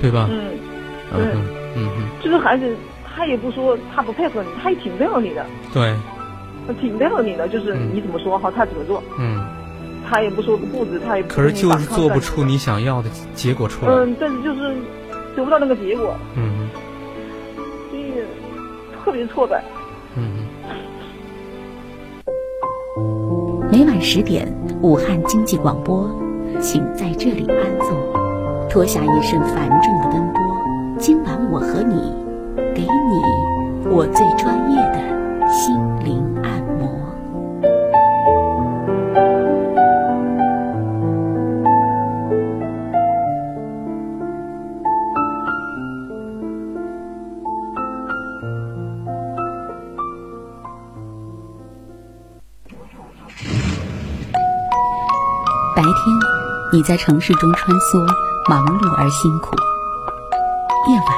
[0.00, 0.28] 对吧？
[0.30, 0.44] 嗯。
[1.12, 1.32] 嗯。
[1.74, 2.08] 嗯嗯。
[2.22, 2.76] 就是孩子，
[3.18, 5.44] 他也不说他不配合你，他也挺配合你的。
[5.74, 5.92] 对。
[6.68, 9.02] 他挺配合你的，就是你怎么说好，他怎么做。
[9.18, 9.44] 嗯。
[10.08, 11.28] 他也不说个不字，他也不。
[11.28, 13.92] 可是就是做不出你想要的结果出来。
[13.92, 14.72] 嗯，但是就是
[15.34, 16.14] 得不到那个结果。
[16.36, 16.68] 嗯。
[17.90, 18.12] 所以
[19.04, 19.64] 特别挫败。
[20.14, 20.46] 嗯。
[23.72, 24.46] 每晚十点，
[24.80, 26.08] 武汉经济广播，
[26.60, 30.40] 请在这里安坐，脱下一身繁重的奔波。
[30.98, 32.12] 今晚我和你，
[32.74, 34.98] 给你我最专业的
[35.50, 36.88] 心灵按摩。
[55.76, 55.94] 白天，
[56.72, 58.04] 你在城市中穿梭，
[58.48, 59.54] 忙碌而辛苦；
[60.90, 61.17] 夜晚，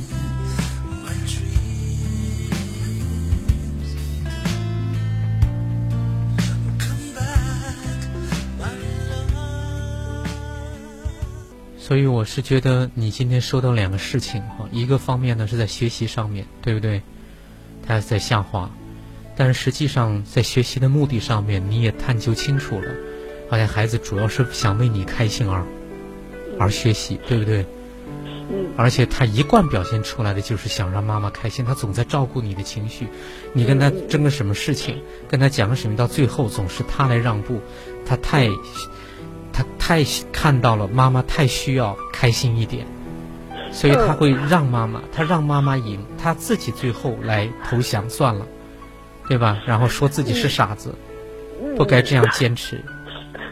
[11.91, 17.01] 所以我是觉得你今天收到两个事情哈，一个方面呢是在学习上面，对不对？
[17.85, 18.71] 它在下滑，
[19.35, 22.87] 但是实际上在学习的目的上面，你也探究清楚了，
[23.49, 25.65] 好像孩子主要是想为你开心而
[26.57, 27.65] 而学习，对不对？
[28.77, 33.09] 而且他一贯表现出来的就是想让妈妈开心，他总在照顾你的情绪。
[33.51, 37.59] 你跟他争个什么事情，跟他讲个什么，到最后总是他来让步，
[38.05, 38.47] 他太。
[39.83, 42.85] 他太看到了妈妈太需要开心一点，
[43.73, 48.45] 所以他会让妈妈，他让妈妈赢，他自己最后来投降算了，
[49.27, 49.59] 对吧？
[49.65, 50.93] 然后说自己是傻子，
[51.75, 52.79] 不该这样坚持，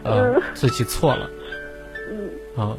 [0.04, 1.28] 呃，自己错了，
[2.56, 2.76] 啊，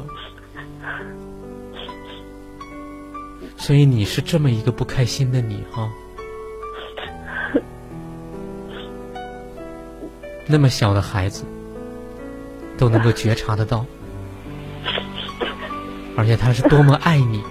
[3.58, 5.92] 所以你是这么一个不开心的你哈，
[10.48, 11.44] 那么小的孩子。
[12.78, 13.84] 都能够觉察得到，
[16.16, 17.42] 而且他是多么爱你，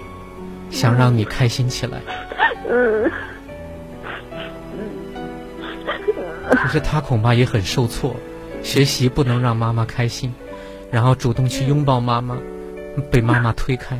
[0.70, 2.00] 想让你开心起来。
[2.68, 3.10] 嗯。
[6.50, 8.14] 可是他恐怕也很受挫，
[8.62, 10.32] 学习不能让妈妈开心，
[10.90, 12.36] 然后主动去拥抱妈妈，
[13.10, 13.98] 被妈妈推开，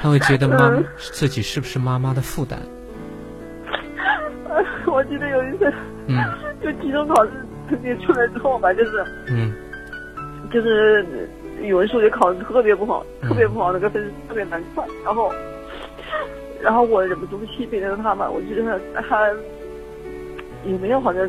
[0.00, 2.58] 他会觉得妈妈自己是不是妈妈的负担？
[4.86, 5.72] 我记得有一次，
[6.08, 6.18] 嗯，
[6.62, 7.30] 就期中考试
[7.68, 9.52] 成绩出来之后吧，就是，嗯，
[10.52, 11.28] 就是
[11.60, 14.86] 语文、数学考的特别不好，特别不好，那个分特别难算。
[15.04, 15.32] 然后，
[16.60, 19.28] 然后我忍不住批评了他嘛，我觉得他
[20.64, 21.28] 也没有好像，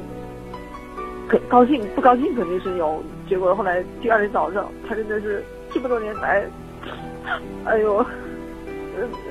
[1.27, 3.01] 可高兴不高兴肯定是有。
[3.29, 6.45] 结果后来第二天早上，他真的是这么多年来，
[7.65, 8.05] 哎呦。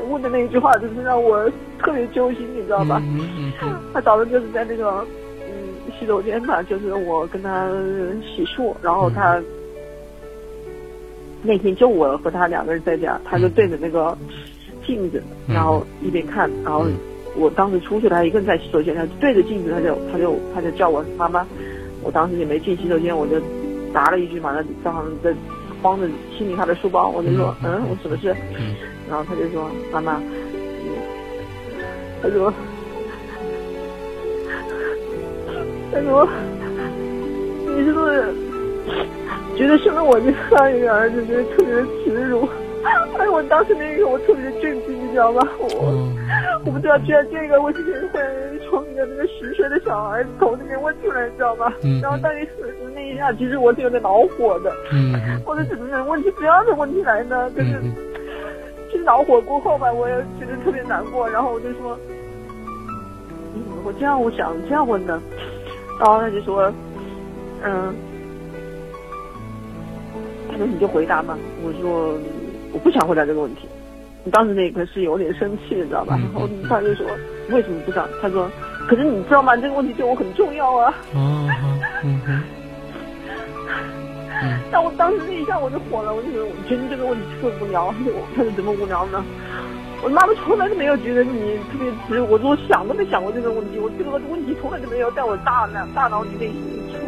[0.09, 1.48] 问的那一句话，就是让我
[1.79, 3.00] 特别揪心，你知道吧？
[3.92, 5.07] 他早上就是在那个
[5.46, 7.68] 嗯洗手间嘛，就是我跟他
[8.24, 9.40] 洗漱，然后他
[11.42, 14.16] 那天就我和他两个人在家，他就对着那个
[14.87, 16.87] 镜子，然后一边看，然后
[17.37, 21.46] 我当时出去了，他一个人在洗手间，他对着镜子，他就他就他就叫我妈妈，
[22.03, 23.40] 我当时也没进洗手间，我就
[23.92, 25.35] 答了一句嘛，那正好在
[25.83, 28.35] 慌着清理他的书包，我就说嗯，我什么事？
[29.09, 30.22] 然后他就说：“妈妈，
[32.22, 32.53] 他说，
[35.90, 36.29] 他说，
[37.66, 38.33] 你是不是
[39.57, 42.48] 觉得生了我这样一个儿子，觉得特别的耻辱？
[43.18, 45.46] 哎，我当时那一刻我特别的震惊，你知道吗？
[45.59, 46.09] 我
[46.64, 47.81] 我不知道居然这个问题
[48.12, 48.20] 会
[48.68, 51.72] 从你的那个十岁的小孩子头里面问出来，你知道吗？
[52.03, 52.48] 然后当时
[52.94, 54.72] 那一下，其实我是有点恼火的。
[54.92, 57.50] 嗯，我说怎么能问出这样的问题来呢？
[57.50, 57.81] 就是。”
[58.90, 61.96] 其实恼火过后吧，我也觉得特别难过，然后我就说，
[63.55, 64.20] 你怎么会这样？
[64.20, 65.12] 我想这样问的？
[66.00, 66.72] 然后他就说，
[67.62, 68.10] 嗯，他
[70.61, 71.38] 说你就回答嘛。
[71.62, 72.14] 我说
[72.73, 73.66] 我不想回答这个问题。
[74.23, 76.18] 你当时那一刻是有点生气，你知道吧？
[76.20, 77.07] 然后他就说
[77.49, 78.07] 为什么不想？
[78.20, 78.51] 他说，
[78.87, 79.57] 可是你知道吗？
[79.57, 80.94] 这个问题对我很重要啊。
[84.70, 87.94] 但我当时那一下我就火了，我就觉得我觉得这个问题特别无聊。
[88.37, 89.25] 他说怎么无聊呢？
[90.03, 96.51] 我妈妈从来都没有觉得你特别直，我说想都没想过这个问题，我这个问题从来都没有在我大脑大脑里面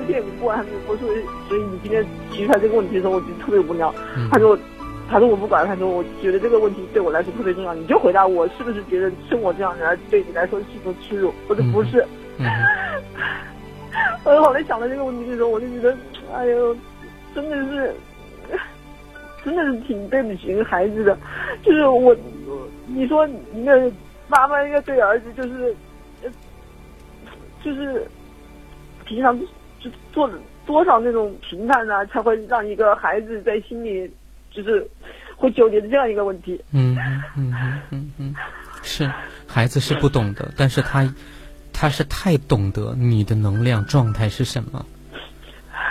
[0.06, 0.96] 出现过，还没有过。
[0.96, 3.94] 所以所以你今天提出来这个问题的时候，我觉得特别无聊。
[4.30, 4.58] 他说
[5.08, 11.32] 他说我不管，他说我觉得这个问题对我来说特别重要，你就回答我是不是觉得生我这样的人对你来说是一种耻辱？
[11.48, 12.04] 我说不是。
[14.24, 15.96] 我后来想到这个问题的时候，我就觉得
[16.34, 16.76] 哎呦。
[17.34, 17.94] 真的是，
[19.42, 21.16] 真的是挺对不起孩子的。
[21.62, 22.14] 就是我，
[22.86, 23.90] 你说一个
[24.28, 25.74] 妈妈应该对儿子就是，
[27.64, 28.06] 就是
[29.06, 29.40] 平常
[29.82, 30.30] 就做
[30.66, 34.10] 多少那种评判呢，才会让一个孩子在心里
[34.50, 34.86] 就是
[35.36, 36.60] 会纠结的这样一个问题。
[36.72, 36.96] 嗯
[37.36, 38.34] 嗯嗯嗯嗯，
[38.82, 39.10] 是
[39.46, 41.12] 孩子是不懂的，但是他
[41.72, 44.86] 他是太懂得你的能量状态是什么。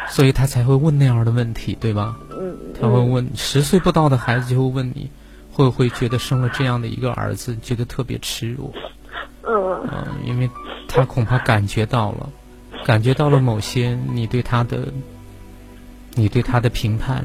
[0.08, 2.18] 所以他才会问那样的问题，对吧？
[2.32, 5.10] 嗯，他会问十岁不到的孩子就会问你，
[5.52, 8.74] 会不会觉得生了这样的一个儿子，觉得特别耻辱？
[9.44, 10.50] 嗯，嗯，因为
[10.88, 12.30] 他恐怕感觉到了，
[12.86, 14.88] 感觉到了某些你对他的，
[16.16, 17.18] 你对他的评判，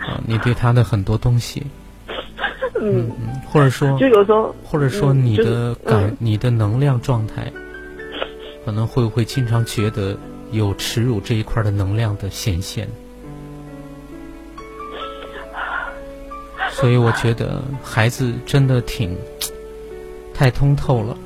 [0.00, 1.62] 啊，你对他的很多东西，
[2.80, 7.52] 嗯嗯，或者说，就有时候，或者说你的感，你的能量状态，
[8.64, 10.16] 可能会不会经常觉得？
[10.52, 12.88] 有耻辱这一块的能量的显现，
[16.70, 19.18] 所以我觉得孩子真的挺
[20.32, 21.18] 太通透了。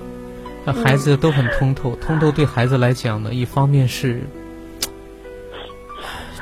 [0.69, 4.21] 那孩子都很通透，通透对孩子来讲呢，一方面是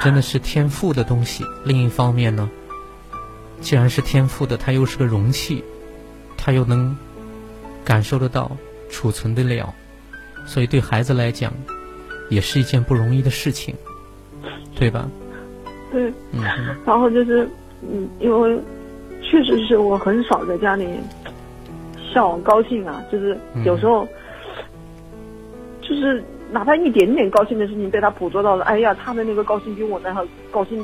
[0.00, 2.50] 真的是天赋的东西，另一方面呢，
[3.60, 5.62] 既然是天赋的，它又是个容器，
[6.36, 6.96] 它又能
[7.84, 8.50] 感受得到、
[8.90, 9.72] 储存得了，
[10.44, 11.52] 所以对孩子来讲。
[12.28, 13.72] 也是一件不容易的事情，
[14.74, 15.08] 对吧？
[15.92, 16.42] 对，嗯，
[16.84, 17.48] 然后就是，
[17.82, 18.58] 嗯，因为
[19.22, 20.88] 确实是我很少在家里
[22.16, 24.08] 笑高兴啊，就是有时候，
[25.82, 30.82] 就是哪怕一点点高兴的事情被他捕捉到了，哎呀，他的那个高兴比我那高兴，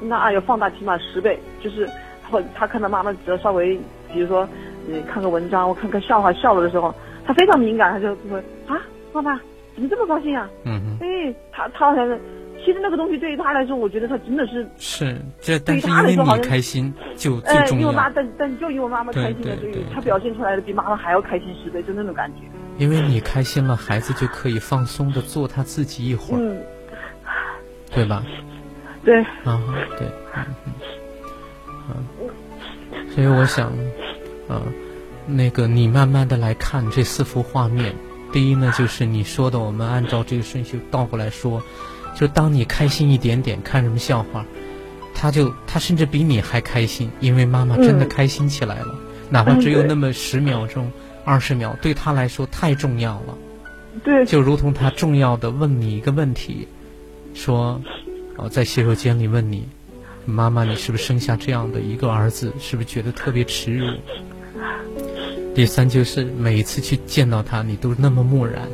[0.00, 1.38] 那要放大起码十倍。
[1.62, 1.88] 就是
[2.28, 3.78] 他他看到妈妈只要稍微，
[4.12, 4.46] 比如说，
[4.88, 6.92] 嗯，看个文章，我看看笑话笑了的时候，
[7.24, 8.36] 他非常敏感，他就会
[8.66, 8.82] 啊，
[9.12, 9.40] 妈妈。
[9.76, 10.50] 怎么这么高兴啊？
[10.64, 12.18] 嗯嗯，哎，他他好像是，
[12.66, 17.82] 其实那个东西对于他来说，我觉得他真的是是这，但是因为你开心就最重要。
[17.82, 22.38] 因为妈，但但就因为妈妈开心了，对于他表现出来的比妈妈还要开心十倍，就那种感觉。
[22.76, 26.60] 因为你开心了，孩子就可以放松的做他自己一会儿，嗯，
[27.94, 28.24] 对吧？
[29.04, 29.20] 对。
[29.44, 29.62] 啊，
[29.96, 33.68] 对，嗯嗯，嗯，所以我想，
[34.48, 34.60] 啊，
[35.28, 37.94] 那个你慢慢的来看这四幅画面。
[38.32, 41.62] 第一呢，就是你说的，我们按照这个顺序倒过来说，
[42.16, 44.44] 就当你开心一点点，看什么笑话，
[45.14, 48.94] 他就他甚至比你还开心，因为妈妈真的开心起来了，
[49.30, 50.90] 哪怕只有那么十秒钟、
[51.24, 53.38] 二十秒，对他来说太重要了。
[54.02, 56.66] 对，就如同他重要的问你一个问题，
[57.34, 57.80] 说，
[58.36, 59.68] 哦，在洗手间里问你，
[60.24, 62.52] 妈妈，你是不是生下这样的一个儿子？
[62.58, 63.86] 是不是觉得特别耻辱？
[65.54, 68.68] 第三就是每一次去见到他，你都那么漠然，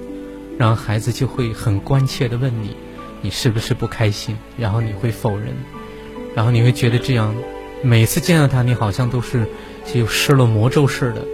[0.58, 2.74] 然后孩子就会很关切的问你，
[3.22, 4.36] 你是不是不开心？
[4.58, 5.48] 然后你会否认，
[6.34, 7.34] 然后你会觉得这样，
[7.82, 9.46] 每次见到他，你好像都是
[9.86, 11.24] 就施了魔咒似的，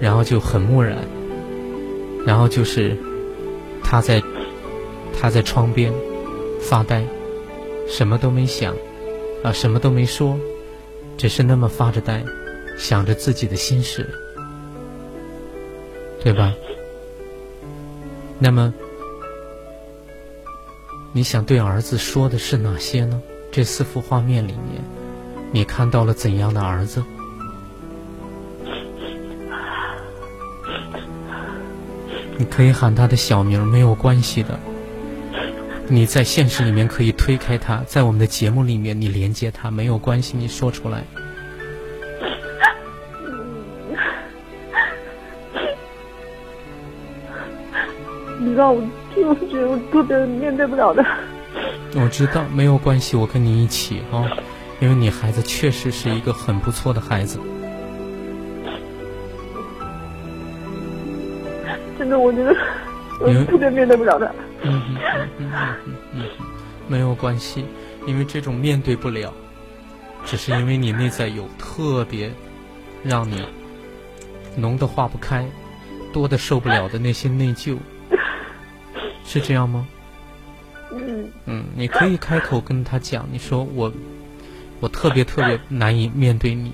[0.00, 0.96] 然后就很漠然，
[2.26, 2.96] 然后就是
[3.84, 4.20] 他在
[5.20, 5.92] 他在窗边
[6.60, 7.04] 发呆，
[7.88, 8.74] 什么都没想，
[9.44, 10.36] 啊，什么都没说，
[11.16, 12.24] 只是那么发着呆，
[12.76, 14.04] 想着自己的心事。
[16.20, 16.52] 对吧？
[18.40, 18.74] 那么，
[21.18, 23.20] 你想对儿子说的是哪些呢？
[23.50, 24.80] 这四幅画面里面，
[25.50, 27.02] 你看到了怎样的儿子？
[32.36, 34.60] 你可以喊他的小名，没有关系的。
[35.88, 41.02] 你在现实里面可以推开他，在我们的节目里面你连接他，没有关系，你说出来。
[48.58, 48.82] 道，我
[49.16, 51.04] 就是觉得我特别面对不了的。
[51.94, 54.28] 我知道，没有关系，我跟你一起啊，
[54.80, 57.38] 因为你孩子确实是一个很不错的孩子。
[61.98, 62.54] 真的，我觉得
[63.20, 64.34] 我特别面对不了的。
[64.62, 64.96] 嗯嗯
[65.38, 66.22] 嗯嗯嗯嗯，
[66.86, 67.64] 没有关系，
[68.06, 69.32] 因为这种面对不了，
[70.24, 72.30] 只是因为你内在有特别
[73.02, 73.42] 让你
[74.56, 75.44] 浓的化不开、
[76.12, 77.76] 多的受不了的那些内疚。
[79.28, 79.86] 是这样吗？
[80.90, 83.92] 嗯嗯，你可以开口跟他讲，你说我
[84.80, 86.72] 我特别特别难以面对你，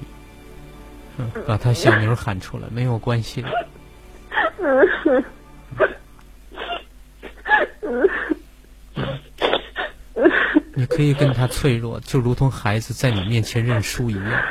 [1.18, 3.48] 嗯，把他小名喊出来，没有关系的。
[7.82, 8.09] 嗯
[10.76, 14.42] 你可以跟他脆弱，就如同孩子在你面前认输一样。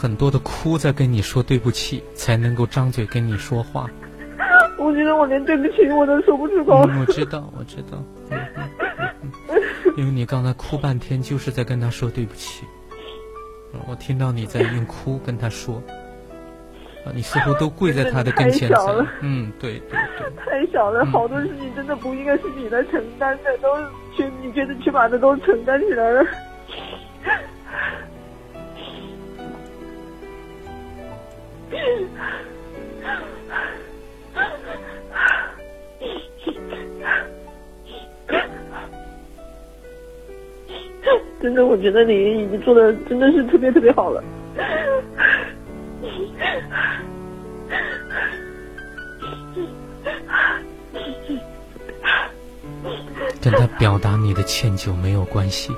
[0.00, 3.90] 很多的哭在跟你说对不起，才能够张嘴跟你说话。
[4.78, 6.88] 我觉得我连对不起我都说不出口。
[7.00, 8.38] 我知道，我知道，嗯
[9.48, 9.60] 嗯，
[9.96, 12.64] 因为你刚才哭半天，就是在跟他说对不起。
[13.88, 15.82] 我听到你在用哭跟他说。
[17.14, 19.04] 你似乎都跪在他的跟前 了。
[19.22, 20.30] 嗯，对对对。
[20.36, 23.68] 太小了，好多事情真的不应该是你来承担的，都
[24.14, 26.24] 去你觉得去把它都承担起来了。
[41.68, 44.24] 我觉得你已经做的真的是特别特别好了。
[53.40, 55.72] 跟他表达你的歉疚没有关系，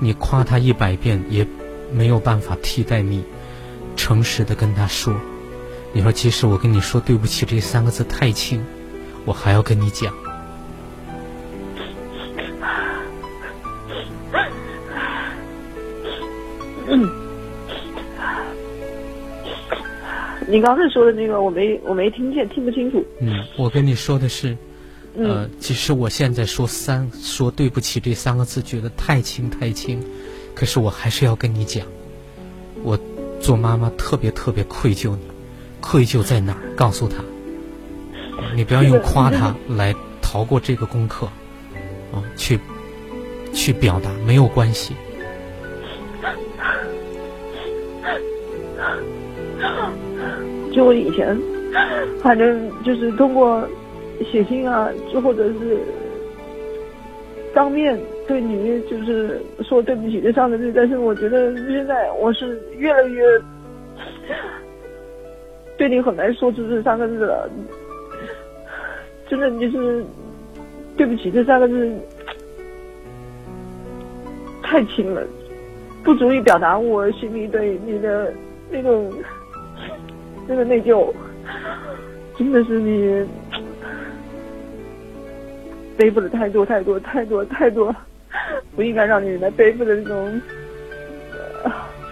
[0.00, 1.46] 你夸他一百遍也
[1.92, 3.24] 没有办法替代你
[3.96, 5.14] 诚实的跟他说。
[5.92, 8.64] 你说，即使我跟你说对不起这三个字太轻，
[9.24, 10.12] 我还要跟你讲。
[20.54, 23.04] 你刚才说的那个，我没我没听见，听不清楚。
[23.20, 24.56] 嗯，我跟你说的是。
[25.16, 30.00] 呃，其实我现在说三说对不起这三个字，觉得太轻太轻，
[30.54, 31.84] 可是我还是要跟你讲，
[32.84, 32.96] 我
[33.40, 35.22] 做妈妈特别特别愧疚你，
[35.80, 36.60] 愧疚在哪儿？
[36.76, 37.24] 告诉他，
[38.54, 39.92] 你不要用夸他来
[40.22, 41.26] 逃过这个功课，
[42.12, 42.60] 啊，去
[43.52, 44.94] 去表达没有关系。
[50.74, 51.38] 就我以前，
[52.20, 53.66] 反正就是通过。
[54.30, 55.76] 写信啊，就或者是
[57.52, 57.98] 当面
[58.28, 63.24] 对你就是说对不起这三个字，但是我觉得现在我是越来越
[65.76, 67.50] 对你很难说出这三个字了。
[69.28, 70.04] 真的就是
[70.96, 71.92] 对不起这三个字
[74.62, 75.26] 太轻了，
[76.04, 78.32] 不足以表达我心里对你的
[78.70, 79.12] 那种
[80.46, 81.12] 那个内疚。
[82.36, 83.24] 真的是你
[85.96, 87.94] 背负了太多太多太多太多
[88.74, 90.40] 不应该让你来背负的那种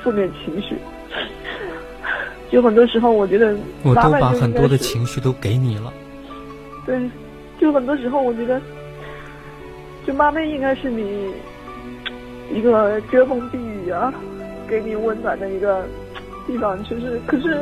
[0.02, 0.76] 负面情绪。
[2.50, 5.92] 就很多时候，我觉得我都把很多的情绪都给你了。
[6.86, 7.00] 对，
[7.58, 8.60] 就很多时候，我觉得，
[10.06, 11.32] 就妈咪应该是你
[12.52, 14.12] 一个遮风避雨啊，
[14.68, 15.84] 给你温暖的一个
[16.46, 16.78] 地方。
[16.84, 17.58] 就是，可是，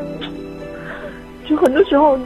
[1.50, 2.16] 就很多时候。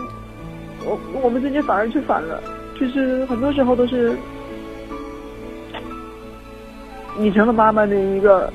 [0.87, 2.43] 我我们之间反而去反了，
[2.79, 4.14] 就是很多时候都是
[7.16, 8.53] 你成了妈妈的一个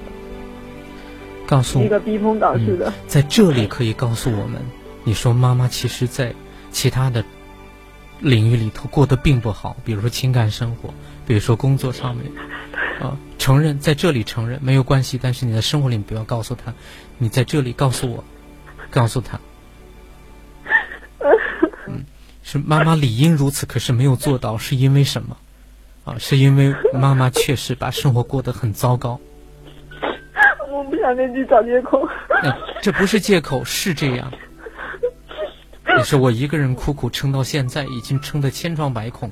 [1.47, 4.61] 告诉一个避风港似的，在这里可以告诉我们，
[5.03, 6.35] 你说妈妈其实，在
[6.69, 7.25] 其他的
[8.19, 10.93] 领域里头过得并不好，比如说情感生活，
[11.25, 12.31] 比如说工作上面，
[13.01, 16.75] 啊，承认在这里承认没有关系，但是你在生活里不要告诉他，
[17.17, 18.23] 你在这里告诉我，
[18.91, 19.39] 告诉他。
[22.51, 25.37] 是妈妈理应如此，可是没有做到，是因为什么？
[26.03, 29.19] 啊，是因为妈妈确实把生活过得很糟糕。
[30.71, 32.09] 我不想跟你找借口。
[32.81, 34.31] 这不是借口，是这样。
[35.95, 39.31] 也是我一个人苦苦撑到现在，已经撑得千疮百孔，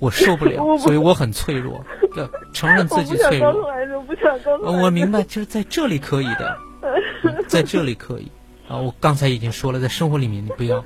[0.00, 1.84] 我受不了，所以我很脆弱。
[2.52, 3.68] 承认自己脆弱。
[3.96, 6.58] 我不想告诉我我明白，就是在这里可以的，
[7.46, 8.32] 在这里可以。
[8.66, 10.84] 啊，我刚才已经说了，在生活里面你不要。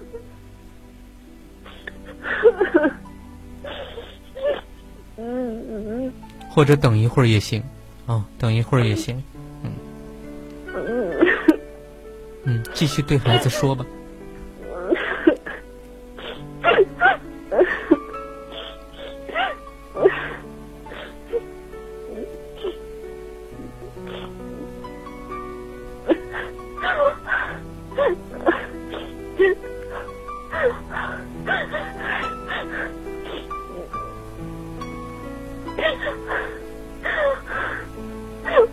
[5.17, 6.13] 嗯
[6.49, 7.63] 或者等一会儿也行，
[8.07, 9.23] 啊，等一会儿也行，
[9.63, 9.71] 嗯，
[12.45, 13.85] 嗯，继续对孩子说吧。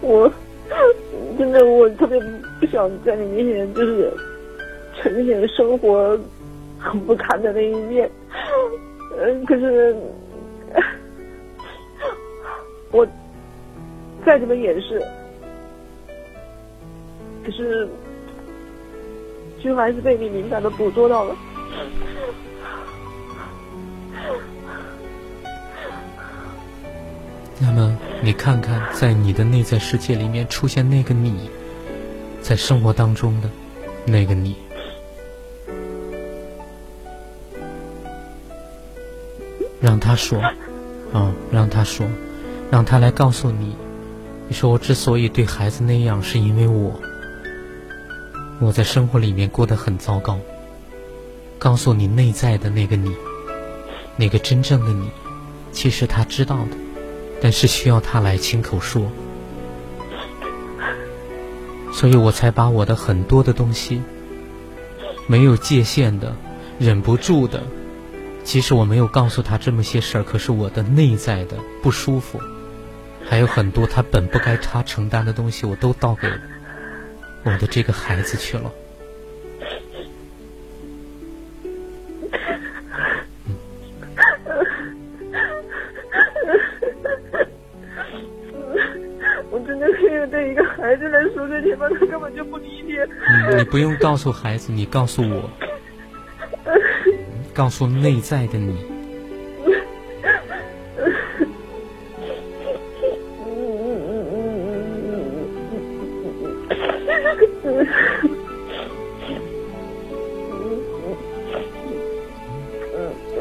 [0.02, 0.32] 我
[1.38, 2.20] 真的，我特别
[2.60, 4.12] 不想在你面前就是
[4.96, 6.18] 呈现生活
[6.80, 8.10] 很不堪的那一面。
[9.20, 9.96] 嗯，可是
[12.92, 13.06] 我
[14.26, 15.02] 再怎么掩饰，
[17.46, 17.88] 可是
[19.62, 21.36] 就还是被你敏感的捕捉到了。
[27.60, 27.98] 那么。
[28.20, 31.52] 你看看，在你的内在世界里面出现那个你，
[32.42, 33.50] 在生活当中的
[34.06, 34.56] 那个你，
[39.80, 40.42] 让他说，
[41.14, 42.08] 啊，让他说，
[42.72, 43.76] 让他来告诉你，
[44.48, 47.00] 你说我之所以对孩子那样，是因为我，
[48.60, 50.40] 我在生活里面过得很糟糕。
[51.60, 53.16] 告诉你内在的那个你，
[54.16, 55.08] 那个真正的你，
[55.72, 56.87] 其实他知道的。
[57.42, 59.12] 但是需要他来亲口说，
[61.94, 64.02] 所以我才把我的很多的东西，
[65.28, 66.36] 没有界限的、
[66.80, 67.64] 忍不住的，
[68.44, 72.40] 即使我没有告诉他这么些事儿，可是我的内在的不舒服，
[73.28, 76.28] 还有很多他本不该他承担的东西，我都倒给
[77.44, 78.72] 我的这个孩子去了。
[90.88, 93.06] 孩子来说这些话，他根本就不理解。
[93.58, 95.50] 你不用告诉孩子，你告诉我，
[97.54, 98.78] 告诉内在的你。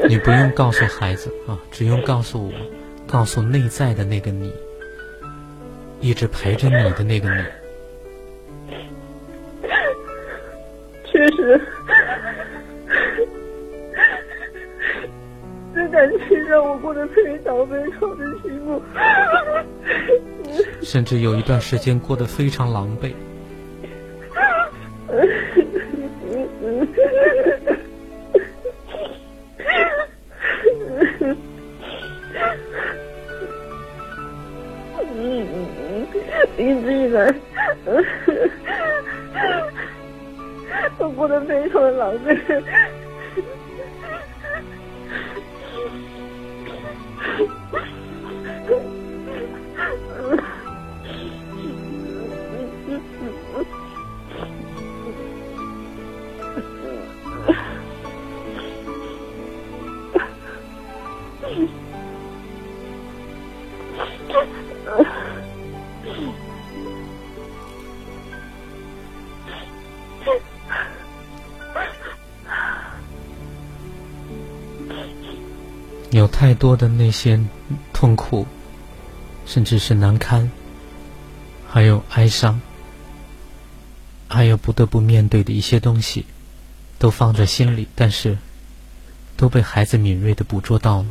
[0.09, 2.51] 你不用告诉孩子啊，只用告诉我，
[3.09, 4.51] 告诉内在的那个你。
[5.99, 7.43] 一直陪着你的那个你，
[11.05, 11.59] 确实，
[15.73, 18.81] 这感情让我过得非常非常的辛苦，
[20.81, 23.13] 甚至有一段时间过得非常狼狈。
[76.57, 77.39] 多的那些
[77.93, 78.45] 痛苦，
[79.45, 80.51] 甚至是难堪，
[81.67, 82.59] 还有哀伤，
[84.27, 86.25] 还有不得不面对的一些东西，
[86.99, 88.37] 都放在心里，但是
[89.37, 91.05] 都被孩子敏锐的捕捉到了。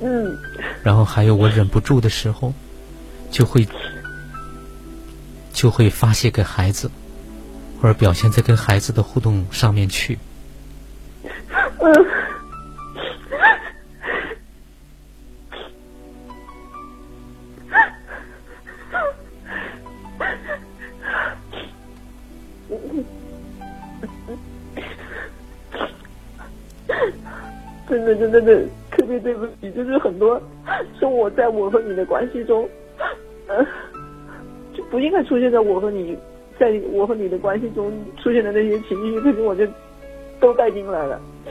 [0.00, 0.38] 嗯。
[0.82, 2.52] 然后还有我忍不住的时候，
[3.30, 3.68] 就会
[5.52, 6.90] 就会发泄给孩子，
[7.80, 10.18] 或者表现在跟孩子的互动上面去。
[11.78, 12.06] 嗯。
[28.04, 30.40] 真的，真的，的特别对不起，就是很多
[30.98, 32.66] 是我在我和你的关系中，
[33.48, 33.66] 嗯，
[34.74, 36.16] 就不应该出现在我和你，
[36.58, 37.92] 在我和你的关系中
[38.22, 39.66] 出现的那些情绪，可是我就
[40.40, 41.20] 都带进来了。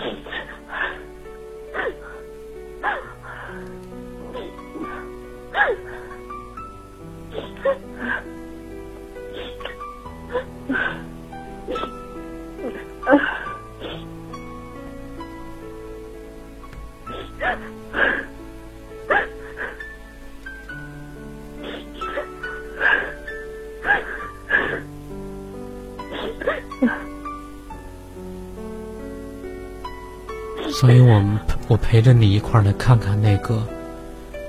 [30.79, 33.61] 所以，我们我陪着你一块儿来看看那个，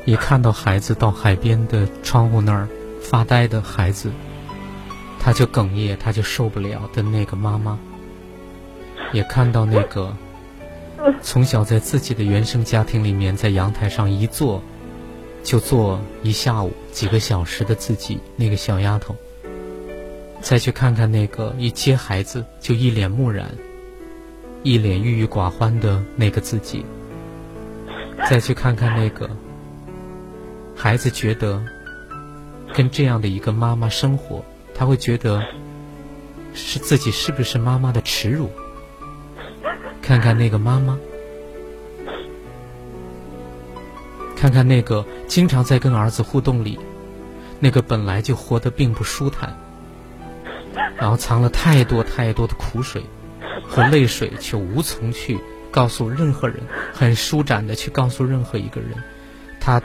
[0.04, 2.68] 一看到孩子到海边的窗户那儿
[3.02, 4.12] 发呆的孩子，
[5.18, 7.76] 他就哽咽，他就受不了的那个妈妈，
[9.12, 10.16] 也看到那个
[11.20, 14.62] 从小在自己的原生家庭里面，在阳台上一坐
[15.42, 19.16] 就坐一下午几个小时的自己那个小丫头，
[20.40, 23.50] 再去看看那个一接孩子就一脸木然。
[24.62, 26.84] 一脸郁郁寡欢的那个自己，
[28.28, 29.28] 再去看看那个
[30.76, 31.62] 孩子，觉得
[32.74, 34.44] 跟这样的一个妈妈生活，
[34.74, 35.42] 他会觉得
[36.52, 38.50] 是自己是不是妈妈的耻辱？
[40.02, 40.98] 看看那个妈妈，
[44.36, 46.78] 看看那个经常在跟儿子互动里，
[47.60, 49.56] 那个本来就活得并不舒坦，
[50.96, 53.02] 然后藏了太多太多的苦水。
[53.70, 55.38] 和泪水却无从去
[55.70, 56.56] 告诉任何人，
[56.92, 58.90] 很舒展的去告诉任何一个人，
[59.60, 59.80] 他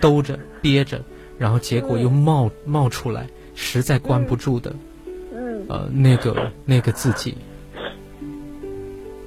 [0.00, 1.02] 兜着憋着，
[1.38, 4.74] 然后结果又冒冒出来，实在关不住的，
[5.68, 7.36] 呃，那个那个自己，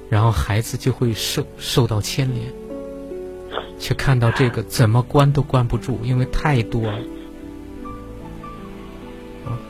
[0.08, 2.52] 然后孩子就会受受到牵连，
[3.78, 6.98] 却看到这个怎么关都关不住，因为太多了，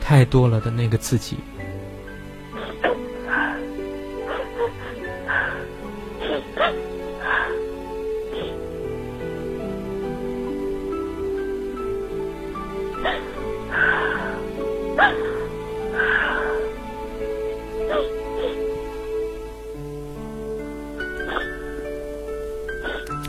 [0.01, 1.37] 太多了的那个自己。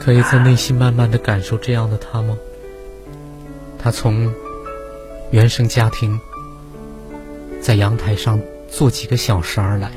[0.05, 2.37] 可以在内心慢慢的感受这样的他吗？
[3.79, 4.35] 他从
[5.31, 6.19] 原生家庭
[7.61, 9.93] 在阳台上坐几个小时而来，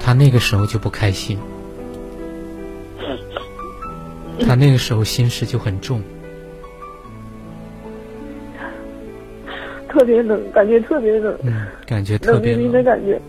[0.00, 1.38] 他那个时候就不开心，
[4.40, 6.02] 他那个时候心事就很重，
[9.90, 12.72] 特别冷，感觉特别冷，嗯，感觉特别冷。
[12.72, 13.20] 的感觉，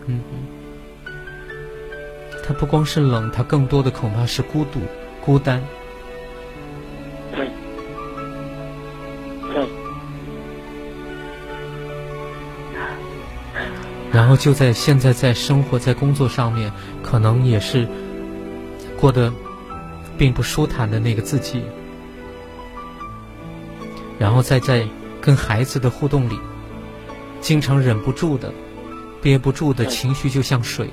[2.58, 4.80] 不光是冷，他更多的恐怕是孤独、
[5.24, 5.62] 孤单。
[14.10, 17.86] 然后就在现在，在生活在工作上面，可能也是
[18.98, 19.32] 过得
[20.16, 21.62] 并不舒坦的那个自己。
[24.18, 24.84] 然后再在
[25.20, 26.36] 跟孩子的互动里，
[27.40, 28.52] 经常忍不住的、
[29.22, 30.90] 憋不住的情绪，就像水。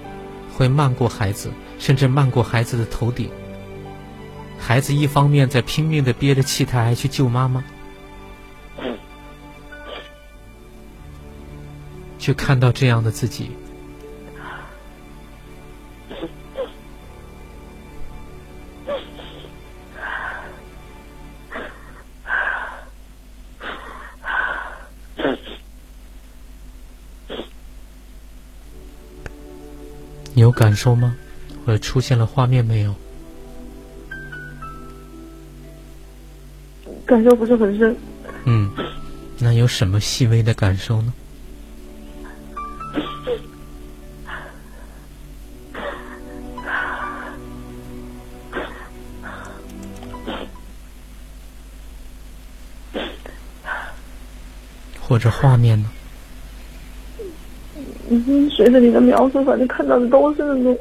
[0.56, 3.30] 会漫过孩子甚至漫过孩子的头顶。
[4.58, 7.64] 孩子一方面在拼命的憋着气他还去救妈妈
[12.18, 13.51] 去看到这样的自己
[30.56, 31.16] 感受吗？
[31.66, 32.95] 或者出现了画面没有？
[37.06, 37.95] 感受不是很深。
[38.45, 38.72] 嗯，
[39.38, 41.14] 那有什么细微的感受呢？
[55.08, 55.89] 或者画面呢？
[58.10, 60.78] 嗯，随着你的描述，反正看到的都是那种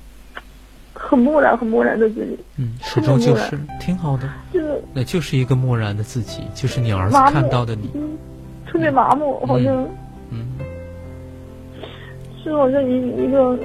[0.92, 2.38] 很漠然、很漠然的自己。
[2.58, 4.28] 嗯，始终就是挺好的。
[4.52, 7.90] 就是，那就是一个漠然的自己，就是你儿子看到的你。
[7.94, 8.16] 嗯，
[8.66, 9.86] 特别麻木，好像。
[10.30, 10.46] 嗯。
[12.42, 13.58] 是好像一一个，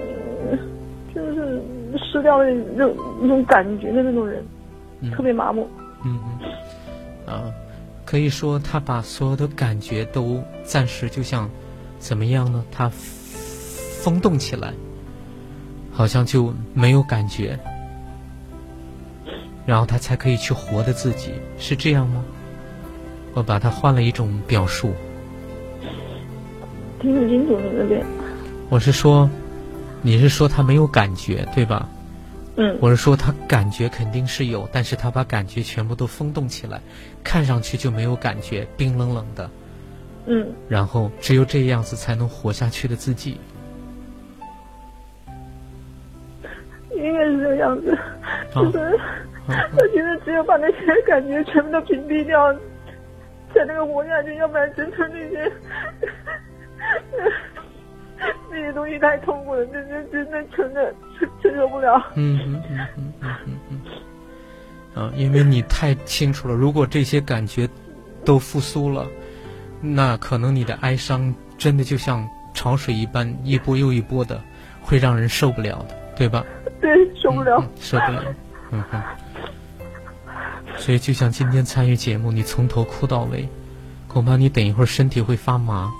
[1.13, 1.61] 就是
[1.97, 2.45] 失掉了
[2.75, 2.87] 那
[3.21, 4.41] 那种感觉的那种人，
[5.11, 5.67] 特别麻木。
[6.05, 7.33] 嗯嗯。
[7.33, 7.51] 啊，
[8.05, 11.49] 可以说他把所有的感觉都暂时就像
[11.99, 12.63] 怎么样呢？
[12.71, 12.89] 他。
[14.01, 14.73] 风动起来，
[15.91, 17.59] 好像就没有感觉，
[19.65, 22.23] 然后他才可以去活的自己，是这样吗？
[23.33, 24.93] 我把它换了一种表述。
[27.01, 28.05] 听不清楚你那边。
[28.69, 29.29] 我是说，
[30.01, 31.89] 你是说他没有感觉，对吧？
[32.55, 32.77] 嗯。
[32.79, 36.81] 我是说他感觉肯定是有，但是他把感觉全部都风动起来，
[37.21, 39.49] 看上去就没有感觉，冰冷冷的。
[40.25, 40.47] 嗯。
[40.69, 43.37] 然后只有这样子才能活下去的自己。
[47.59, 47.97] 样子，
[48.55, 48.99] 就是
[49.47, 52.53] 我觉得只有把那些感觉全部都屏蔽掉，
[53.53, 55.51] 才能够活下去，要不然真的那些
[58.51, 60.93] 那些东西太痛苦了，真的真的真的
[61.41, 62.11] 承受不了。
[62.15, 63.13] 嗯嗯嗯嗯。
[63.21, 63.35] 嗯。
[63.45, 67.67] 嗯嗯，啊，因为你太清楚了，如果这些感觉
[68.25, 69.05] 都复苏了，
[69.81, 74.41] 那可能你的哀伤真的就像潮水一般，一波又一波的，
[74.81, 76.43] 会让人受不了的，对吧？
[76.81, 78.23] 对，受不了，受不了，
[78.71, 79.01] 嗯哼。
[80.77, 83.49] 所以，就像今天参与节目，你从头哭到尾，
[84.07, 85.91] 恐怕你等一会儿身体会发麻，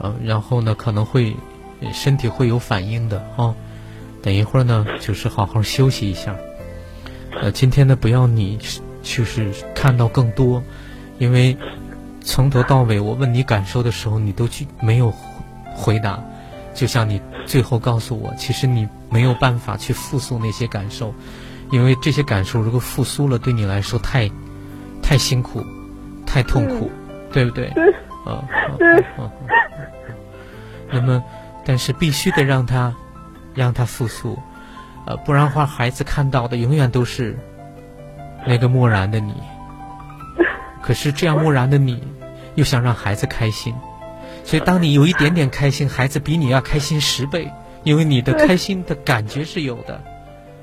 [0.00, 1.36] 呃，然后呢，可能会
[1.92, 3.54] 身体会有反应的哦。
[4.20, 6.34] 等一会儿呢，就是好好休息一下。
[7.40, 8.58] 呃，今天呢，不要你
[9.02, 10.60] 就是看到更多，
[11.18, 11.56] 因为
[12.20, 15.12] 从头到尾，我问你感受的时候，你都去没有
[15.72, 16.18] 回答。
[16.74, 21.14] 就像你最后告诉我，其实你没有办法去复苏那些感受，
[21.72, 24.30] 因为这些感受如果复苏了，对你来说太，
[25.02, 25.64] 太辛苦，
[26.26, 26.90] 太痛苦，
[27.32, 27.68] 对不对？
[28.26, 28.44] 啊，
[28.78, 29.04] 对。
[30.92, 31.24] 那么，
[31.64, 32.94] 但是必须得让他，
[33.54, 34.38] 让他复苏，
[35.06, 37.34] 呃，不然话，孩子看到的永远都是
[38.46, 39.32] 那个漠然的你。
[40.82, 42.02] 可是这样漠然的你，
[42.56, 43.74] 又想让孩子开心。
[44.48, 47.52] 所以，当你有一点点开心，孩子比你要开心十倍，
[47.84, 50.02] 因为你的开心的感觉是有的。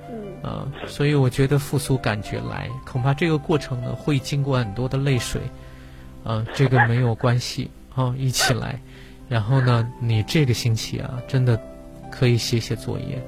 [0.10, 0.42] 嗯。
[0.42, 5.40] 啊，所以我觉得复苏感觉来，恐怕这个过程呢会经过很多的泪水。
[6.24, 8.82] 啊，这个没有关系啊， 一起来。
[9.30, 11.62] 然后呢，你这个星期啊，真的
[12.12, 13.24] 可以写写作业，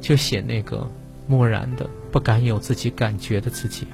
[0.00, 0.88] 就写那个
[1.26, 3.84] 漠然的、不敢有自己感觉的自己，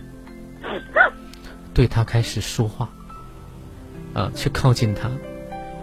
[1.72, 2.90] 对他开始说话。
[4.12, 5.10] 啊，去靠近他。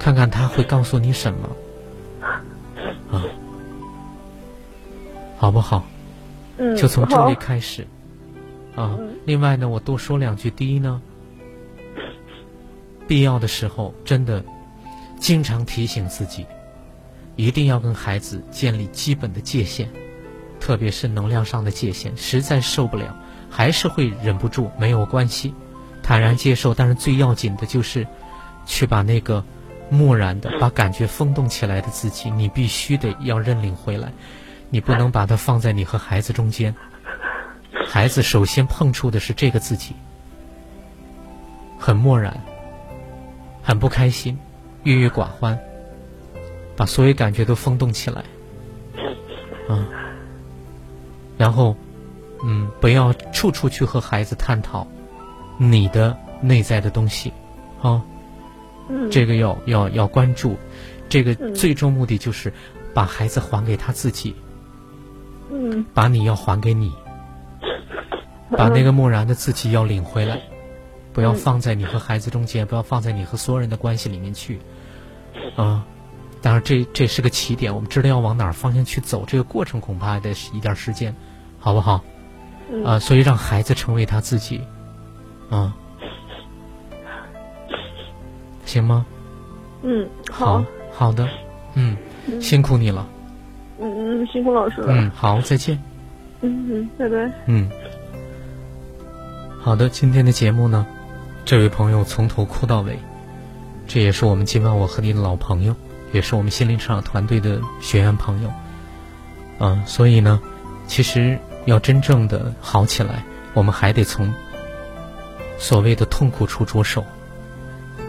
[0.02, 1.50] 看看他会告诉你什么，
[3.12, 3.22] 啊，
[5.38, 5.86] 好不好？
[6.58, 7.86] 嗯，就从这里开始，
[8.76, 8.98] 啊。
[9.26, 10.50] 另外呢，我多说两句。
[10.50, 11.00] 第一呢，
[13.08, 14.44] 必要的时候，真的
[15.20, 16.48] 经常提醒自己，
[17.36, 19.88] 一定要跟孩子建立基本的界限，
[20.60, 22.18] 特别是能量上的界限。
[22.18, 23.16] 实在受不了，
[23.52, 25.54] 还是会忍不住，没有关系，
[26.02, 26.74] 坦然接受。
[26.74, 28.08] 但是最要紧的就是
[28.66, 29.46] 去把那个。
[29.92, 34.14] 漠然的把感觉风动起来的自己，你必须得要认领回来，
[34.70, 36.74] 你不能把它放在你和孩子中间。
[37.86, 39.94] 孩子首先碰触的是这个自己，
[41.78, 42.42] 很漠然，
[43.62, 44.40] 很不开心，
[44.84, 45.60] 郁郁寡欢，
[46.78, 48.24] 把所有感觉都风动起来，
[49.68, 49.86] 啊，
[51.38, 51.76] 然后，
[52.46, 54.88] 嗯，不要处处去和孩子探讨
[55.58, 57.34] 你的内在的东西，
[57.82, 58.02] 啊。
[59.10, 60.58] 这个要要要关注，
[61.10, 62.52] 这个最终目的就是
[62.94, 64.36] 把孩子还给他自己，
[65.52, 66.92] 嗯，把你要还给你，
[68.52, 70.42] 把那个漠然的自己要领回来，
[71.14, 74.60] 不要放在你和孩子中间，不要放在你和所有人的关系里面去，
[75.56, 75.86] 啊，
[76.42, 81.16] 当然，这这是个起点，我们知道要往哪儿方向去走，这个过程恐怕还得一点时间，
[81.60, 82.04] 好不好？
[82.86, 84.62] 啊，所以让孩子成为他自己，
[85.50, 85.76] 啊，
[88.72, 89.06] 行吗？
[89.84, 90.64] 嗯，好，
[90.94, 91.28] 好的，
[91.74, 91.98] 嗯，
[92.40, 93.06] 辛苦你了。
[93.80, 94.94] 嗯嗯，辛苦老师了。
[94.94, 95.78] 嗯，好，再见。
[96.40, 97.32] 嗯嗯，拜拜。
[97.48, 97.70] 嗯，
[99.60, 100.86] 好的，今天的节目呢，
[101.44, 102.98] 这位朋友从头哭到尾，
[103.88, 105.76] 这也是我们今晚我和你的老朋友。
[106.14, 108.52] 也是我们心灵成长团队的学员朋友，
[109.60, 110.42] 嗯，所以呢，
[110.86, 114.30] 其实要真正的好起来，我们还得从
[115.58, 117.06] 所谓的痛苦处着手，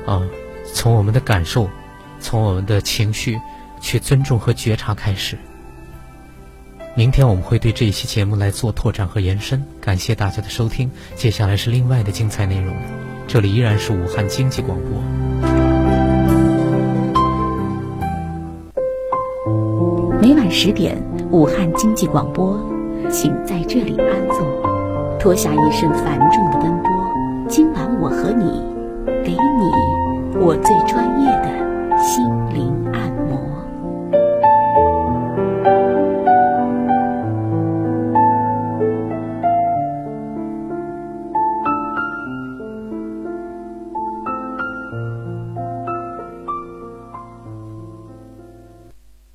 [0.04, 0.20] 啊，
[0.74, 1.68] 从我们的感受，
[2.20, 3.38] 从我们的情绪
[3.80, 5.38] 去尊重和觉察开始。
[6.94, 10.90] 明天我们会对这一期节目来做拓展和延伸，感谢大家的收听。
[11.14, 12.74] 接下来是另外的精彩内容，
[13.26, 15.02] 这里依然是武汉经济广播。
[20.20, 22.58] 每晚十点，武汉经济广播，
[23.10, 26.90] 请在这里安坐，脱下一身繁重的奔波。
[27.48, 28.44] 今晚我和你，
[29.24, 29.91] 给你
[30.44, 32.31] 我最专业的心。